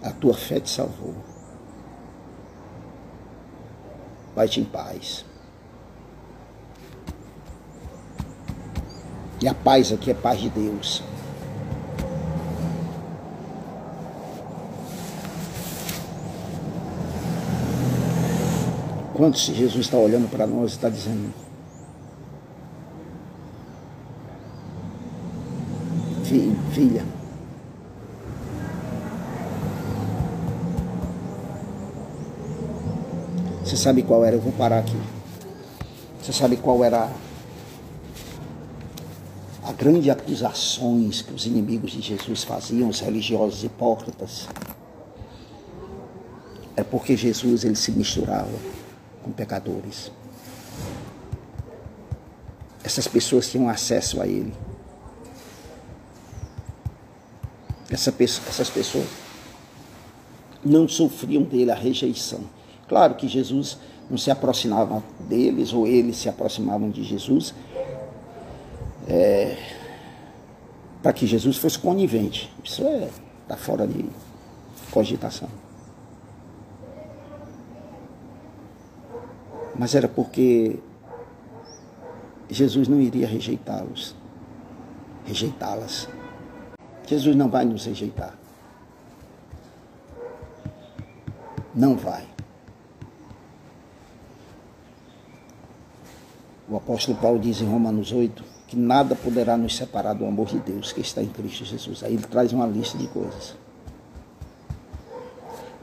a 0.00 0.12
tua 0.12 0.34
fé 0.34 0.60
te 0.60 0.70
salvou. 0.70 1.31
Vai-te 4.34 4.60
em 4.60 4.64
paz. 4.64 5.24
E 9.40 9.48
a 9.48 9.54
paz 9.54 9.92
aqui 9.92 10.10
é 10.10 10.14
paz 10.14 10.40
de 10.40 10.48
Deus. 10.48 11.02
Quantos 19.14 19.42
Jesus 19.42 19.84
está 19.84 19.96
olhando 19.96 20.30
para 20.30 20.46
nós 20.46 20.72
e 20.72 20.74
está 20.74 20.88
dizendo: 20.88 21.32
Filho, 26.24 26.56
filha, 26.72 27.04
sabe 33.82 34.04
qual 34.04 34.24
era? 34.24 34.36
Eu 34.36 34.40
vou 34.40 34.52
parar 34.52 34.78
aqui. 34.78 34.96
Você 36.22 36.32
sabe 36.32 36.56
qual 36.56 36.84
era 36.84 37.10
a 39.64 39.72
grande 39.72 40.08
acusações 40.08 41.20
que 41.20 41.34
os 41.34 41.46
inimigos 41.46 41.90
de 41.90 42.00
Jesus 42.00 42.44
faziam, 42.44 42.88
os 42.88 43.00
religiosos 43.00 43.64
hipócritas? 43.64 44.48
É 46.76 46.84
porque 46.84 47.16
Jesus 47.16 47.64
ele 47.64 47.74
se 47.74 47.90
misturava 47.90 48.56
com 49.20 49.32
pecadores. 49.32 50.12
Essas 52.84 53.08
pessoas 53.08 53.50
tinham 53.50 53.68
acesso 53.68 54.22
a 54.22 54.26
Ele. 54.28 54.52
Essa, 57.90 58.14
essas 58.20 58.70
pessoas 58.70 59.08
não 60.64 60.86
sofriam 60.86 61.42
dele 61.42 61.72
a 61.72 61.74
rejeição. 61.74 62.42
Claro 62.92 63.14
que 63.14 63.26
Jesus 63.26 63.78
não 64.10 64.18
se 64.18 64.30
aproximava 64.30 65.02
deles, 65.20 65.72
ou 65.72 65.86
eles 65.86 66.18
se 66.18 66.28
aproximavam 66.28 66.90
de 66.90 67.02
Jesus, 67.02 67.54
é, 69.08 69.56
para 71.02 71.14
que 71.14 71.26
Jesus 71.26 71.56
fosse 71.56 71.78
conivente. 71.78 72.52
Isso 72.62 72.84
é 72.84 73.08
está 73.44 73.56
fora 73.56 73.86
de 73.86 74.04
cogitação. 74.90 75.48
mas 79.74 79.94
era 79.94 80.06
porque 80.06 80.78
Jesus 82.50 82.88
não 82.88 83.00
iria 83.00 83.26
rejeitá-los, 83.26 84.14
rejeitá-las. 85.24 86.06
Jesus 87.06 87.34
não 87.34 87.48
vai 87.48 87.64
nos 87.64 87.86
rejeitar. 87.86 88.36
Não 91.74 91.96
vai. 91.96 92.31
O 96.72 96.76
apóstolo 96.78 97.18
Paulo 97.18 97.38
diz 97.38 97.60
em 97.60 97.66
Romanos 97.66 98.12
8 98.12 98.42
que 98.66 98.76
nada 98.76 99.14
poderá 99.14 99.58
nos 99.58 99.76
separar 99.76 100.14
do 100.14 100.24
amor 100.24 100.46
de 100.46 100.58
Deus 100.58 100.90
que 100.90 101.02
está 101.02 101.22
em 101.22 101.28
Cristo 101.28 101.66
Jesus. 101.66 102.02
Aí 102.02 102.14
ele 102.14 102.22
traz 102.22 102.50
uma 102.50 102.66
lista 102.66 102.96
de 102.96 103.06
coisas. 103.08 103.54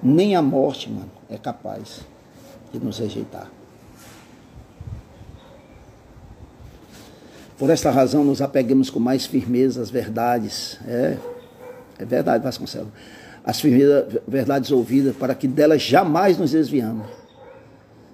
Nem 0.02 0.36
a 0.36 0.42
morte, 0.42 0.90
mano, 0.90 1.12
é 1.30 1.38
capaz 1.38 2.00
de 2.74 2.80
nos 2.80 2.98
rejeitar. 2.98 3.52
Por 7.56 7.70
esta 7.70 7.92
razão, 7.92 8.24
nos 8.24 8.42
apeguemos 8.42 8.90
com 8.90 9.00
mais 9.00 9.28
firmeza 9.28 9.84
às 9.84 9.92
verdades. 9.92 10.80
É, 10.88 11.18
é 12.00 12.06
verdade, 12.06 12.44
Vasconcelos. 12.44 12.90
As 13.46 13.62
verdades 14.28 14.72
ouvidas, 14.72 15.16
para 15.16 15.36
que 15.36 15.48
delas 15.48 15.84
jamais 15.84 16.40
nos 16.40 16.50
desviamos. 16.50 17.06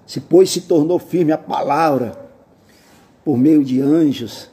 Se, 0.06 0.20
pois, 0.20 0.50
se 0.50 0.60
tornou 0.60 0.98
firme 0.98 1.32
a 1.32 1.38
palavra 1.38 2.25
por 3.26 3.36
meio 3.36 3.64
de 3.64 3.80
anjos, 3.80 4.48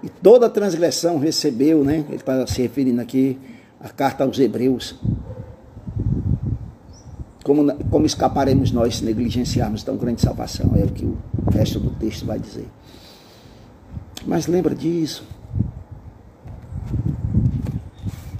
e 0.00 0.08
toda 0.08 0.48
transgressão 0.48 1.18
recebeu, 1.18 1.82
né? 1.82 2.04
Ele 2.06 2.14
está 2.14 2.46
se 2.46 2.62
referindo 2.62 3.00
aqui 3.00 3.36
à 3.80 3.88
carta 3.88 4.22
aos 4.22 4.38
Hebreus. 4.38 4.94
Como, 7.42 7.74
como 7.90 8.06
escaparemos 8.06 8.70
nós 8.70 8.98
se 8.98 9.04
negligenciarmos 9.04 9.82
tão 9.82 9.96
grande 9.96 10.20
salvação? 10.20 10.70
É 10.76 10.84
o 10.84 10.88
que 10.88 11.04
o 11.04 11.18
resto 11.52 11.80
do 11.80 11.90
texto 11.90 12.24
vai 12.24 12.38
dizer. 12.38 12.68
Mas 14.24 14.46
lembra 14.46 14.72
disso. 14.72 15.24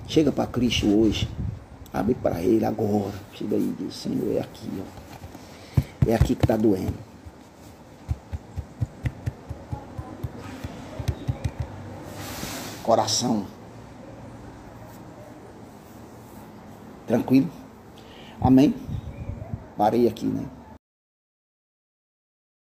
Chega 0.07 0.31
para 0.31 0.47
Cristo 0.47 0.87
hoje. 0.87 1.29
Abre 1.93 2.15
para 2.15 2.41
Ele 2.41 2.65
agora. 2.65 3.15
Chega 3.35 3.57
aí 3.57 3.75
e 3.81 3.83
diz, 3.83 3.97
Senhor, 3.97 4.33
é 4.37 4.39
aqui. 4.39 4.71
Ó. 4.79 6.09
É 6.09 6.15
aqui 6.15 6.37
que 6.37 6.45
está 6.45 6.57
doendo. 6.57 7.10
Coração. 12.91 13.47
Tranquilo? 17.07 17.49
Amém? 18.41 18.75
Parei 19.77 20.09
aqui, 20.09 20.27
né? 20.27 20.45